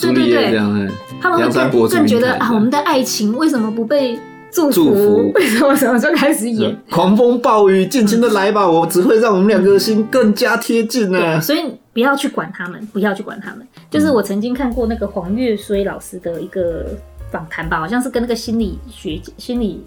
[0.00, 0.88] 对对对，
[1.20, 4.18] 他们会更更觉得啊，我们的爱情为什么不被
[4.50, 5.30] 祝福？
[5.34, 6.72] 为什么什么就开始演？
[6.72, 11.40] 嗯、狂风暴雨，尽情的来吧，我只会让我们两个的心更加贴近呢。
[11.40, 11.60] 所以。
[11.96, 13.66] 不要去管他们，不要去管他们。
[13.88, 16.94] 就是我曾经看过那个黄月衰老师的一个
[17.30, 19.82] 访谈吧，好像是跟那个心理学、心理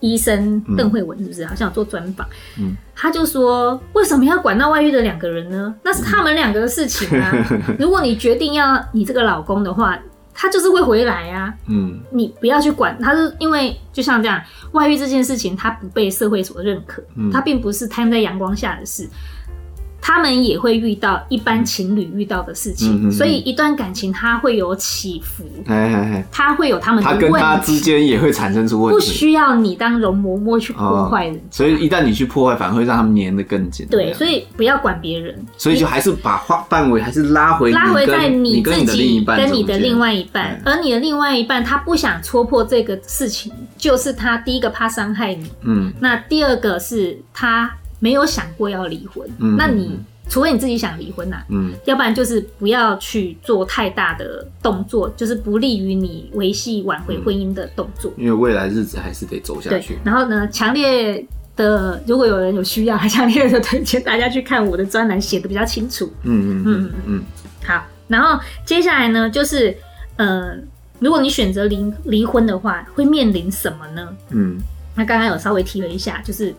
[0.00, 1.46] 医生邓慧文，是不是？
[1.46, 2.28] 好像有做专访。
[2.58, 5.74] 嗯，他就说，为什么要管到外遇的两个人呢？
[5.82, 7.32] 那是他们两个的事情啊。
[7.78, 9.98] 如果你决定要你这个老公的话，
[10.34, 11.54] 他就是会回来啊。
[11.66, 14.38] 嗯，你不要去管他，是因为就像这样，
[14.72, 17.02] 外遇这件事情，他不被社会所认可，
[17.32, 19.08] 他并不是摊在阳光下的事。
[20.06, 25.42] 他们也会遇到一般情侣遇到的事情，所以一段感情它会有起伏，
[26.30, 33.86] 它会有他们的问题，他跟他之间也会产生出问题，不需要你当容嬷嬷去破坏人、哦，所以一旦你去破坏，反而会让他们粘得更紧。
[33.90, 47.72] 对，所以不要管别人，所以就还是把话范围还是拉回拉回在你自己跟你的另外一半，嗯、而你的另外一半他不想戳破这个事情，就是他第一个怕伤害你，嗯，那第二个是他。
[48.04, 49.98] 没有想过要离婚，嗯、那你
[50.28, 58.24] 除非你自己想离婚呐、啊，嗯，要不然就是不要去做太大的动作，就是不利于你维系挽回婚姻的动作、嗯。
[58.24, 59.96] 因为未来日子还是得走下去。
[60.04, 61.24] 然后呢，强烈
[61.56, 66.12] 的，如果有人有需要，还 强烈的推荐大家去看我的专栏，写的比较清楚。
[66.24, 67.22] 嗯嗯嗯嗯。
[67.64, 69.74] 好，然后接下来呢，就是
[70.16, 70.54] 呃，
[70.98, 74.08] 如果你选择离离婚的话，会面临什么呢？
[74.28, 74.58] 嗯，
[74.94, 76.54] 那刚刚有稍微提了一下，就是。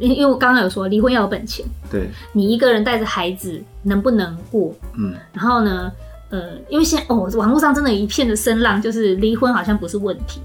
[0.00, 4.74] 因因为我刚刚有说离婚要有本钱，对，你一个人带着孩子能不能过？
[4.98, 5.92] 嗯，然后呢，
[6.30, 10.40] 呃，因为现在哦，网络上真的有一片的声浪，就是离婚好像不是问题，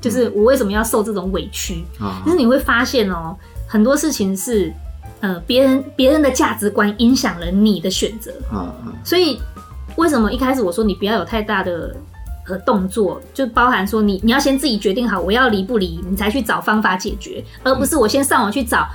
[0.00, 1.84] 就是我为什么要受这种委屈？
[1.98, 3.36] 啊、嗯，就是你会发现哦，
[3.66, 4.72] 很多事情是
[5.20, 9.40] 呃别人别人的价值观影响了你的选择，啊、嗯、所以
[9.96, 11.94] 为什么一开始我说你不要有太大的。
[12.44, 18.88] 和动作就包含说你你要先自己决定好我要离不离，你才去找方法解决，而不是我先上网去找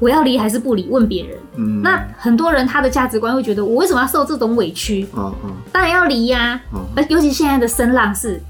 [0.00, 1.36] 我要离还是不离，问别人。
[1.56, 5.04] 嗯，那很多人他的价值观会觉得我为什么要受这种委屈？
[5.12, 6.60] 哦哦，当然要离呀。
[6.72, 8.40] 哦，而尤其现在的声浪是，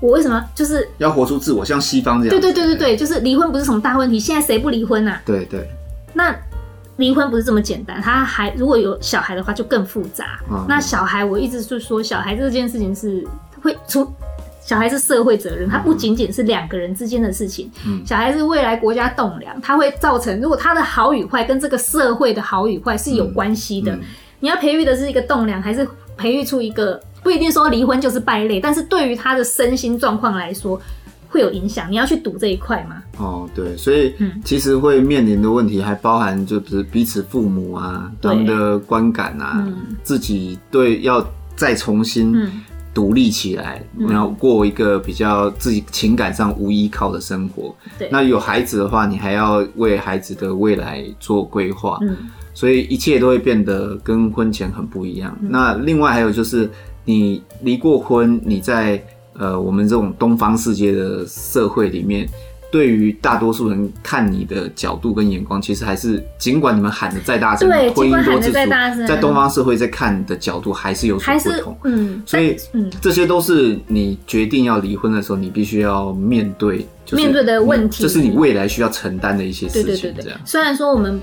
[0.00, 2.30] 我为什么就是要活出自我，像西方这样。
[2.30, 5.22] 对对对对对，就是离婚不是什么大问题，现在谁不离婚啊？
[5.24, 5.68] 对对。
[6.12, 6.34] 那
[6.96, 10.40] 离婚不是这么简单，他还如果有小孩的话就更复杂。
[10.66, 13.24] 那小孩我一直是说小孩这件事情是。
[13.66, 14.08] 会出
[14.60, 17.70] 小孩是社会责任，他不仅仅是两个人之间的事情。
[17.84, 23.98] 嗯，小孩是未来国家栋梁，他会造成如果他的好与坏跟这个社会的好与坏是有关系的。
[24.38, 25.86] 你要培育的是一个栋梁，还是
[26.16, 30.80] 培育出一个不一定说离婚就是败类，但是对于他的身心状况来说，
[31.28, 33.02] 会有影响，你要去赌这一块吗？
[33.18, 34.14] 哦，对，所以
[34.44, 41.24] 其实会面临的问题还包含就是彼此父母啊，他们的观感啊，嗯、自己对要
[41.54, 42.34] 再重新
[42.96, 47.76] 独立起来，然、嗯、后过一个比较自己情感上无依靠的生活。
[47.98, 51.98] 对，那有孩子的话，你还要为孩子的未来做规划。
[52.00, 52.16] 嗯，
[52.54, 55.36] 所以一切都会变得跟婚前很不一样。
[55.42, 56.70] 嗯、那另外还有就是，
[57.04, 59.04] 你离过婚，你在
[59.34, 62.26] 呃我们这种东方世界的社会里面。
[62.76, 71.78] 对于大多数人看你的角度跟眼光，其实还是尽管你们喊的再大声，对，婚姻多自主，在在东方社会在看的角度还是有所不同。
[71.84, 79.84] 嗯，所以，嗯，这些都是你决定要离婚的时候，你必须要面对，面对的问题，这是你未来需要承担的一些事情。
[79.84, 80.38] 对对对对，这样。
[80.44, 81.18] 虽然说我们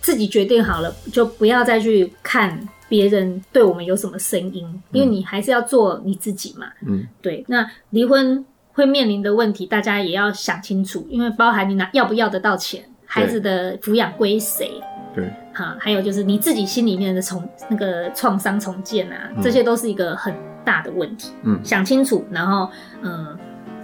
[0.00, 2.58] 自己决定好了，就不要再去看
[2.88, 6.66] 别人对我们有什么声音，因为你还是要做你自己嘛。
[6.84, 7.44] 嗯，对。
[7.46, 8.44] 那离婚。
[8.78, 14.70] 会面临的问题，大家也要想清楚，因为包含你拿要不要得到钱，孩子的抚养归谁，
[15.12, 20.32] 对，哈，还有就是你自己心里面的重那个创伤重建啊，这些都是一个很
[20.64, 21.32] 大的问题。
[21.42, 22.70] 嗯，想清楚，然后
[23.02, 23.36] 嗯。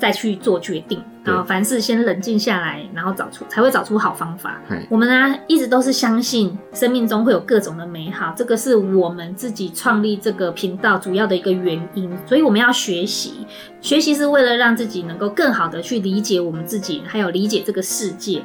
[0.05, 4.60] 再去做决定，然后凡事先冷静下来，然后找出才会找出好方法。
[4.90, 12.10] 我们呢一直都是相信生命中会有各种的美好，这个是我们自己创立这个频道主要的一个原因。
[12.26, 13.47] 所以我们要学习，
[13.81, 18.43] 学习是为了让自己能够更好的去理解我们自己，还有理解这个世界。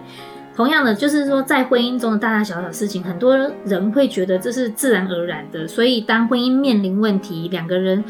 [0.55, 5.67] 同样的，就是说在婚姻中的大大小小事情，很多人会觉得这是自然而然的。
[5.67, 8.01] 所以当婚姻面临问题，两个人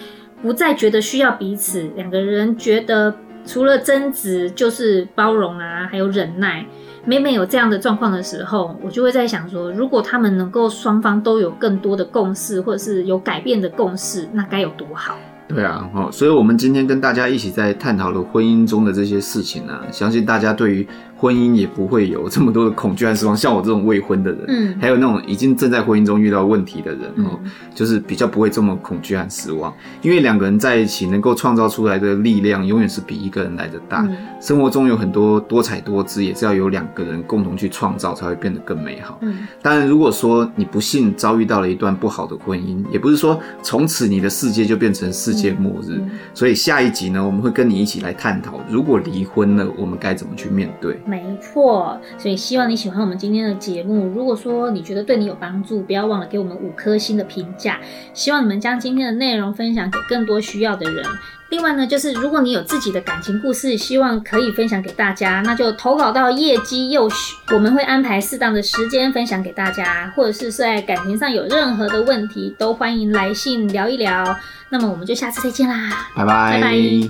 [0.43, 3.15] 不再觉得需要彼此，两个人觉得。
[3.45, 6.65] 除了争执，就是包容啊，还有忍耐。
[7.05, 15.15] 每每有这样的状况的时候，我就会在想说，如果他们能够双方都有更多的共识，或者是有改变的共识，那该有多好。
[15.47, 20.87] 对啊，哦，所以我们今天跟大家一起在探讨了婚姻中的这些事情啊，相信大家对于
[21.19, 23.35] 婚姻也不会有这么多的恐惧和失望。
[23.35, 34.01] 像我这种未婚的人，嗯，还有那种已经正在婚姻中遇到问题的人，哦，嗯，就是比较不会这么恐惧和失望，因为两个人在一起能够创造出来的力量，永远是比一个人来的大。
[34.09, 39.19] 嗯，生活中有很多多彩多姿，也是要有两个人共同去创造，才会变得更美好。
[39.21, 45.97] 嗯，当然，如果说你不幸遭遇到了一段不好的婚姻，也不是说从此你的世界就变成世界末日。
[45.97, 50.97] 嗯，所以下一集呢，我们会跟你一起来探讨，如果离婚了，我们该怎么去面对。
[51.09, 54.05] 没错，所以希望你喜欢我们今天的节目。
[54.07, 57.79] 如果说你觉得对你有帮助，不要忘了给我们五颗星的评价。
[58.13, 61.03] 希望你们将今天的内容分享给更多需要的人。
[61.49, 70.13] 另外呢，就是如果你有自己的感情故事，希望可以分享给大家，那就投稿到业绩幼许，我们会安排适当的时间分享给大家。
[70.15, 74.37] 或者是在感情上有任何的问题，都欢迎来信聊一聊。
[74.69, 76.61] 那么我们就下次再见啦，拜拜。
[76.61, 77.09] 拜拜。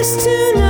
[0.00, 0.69] Nice to know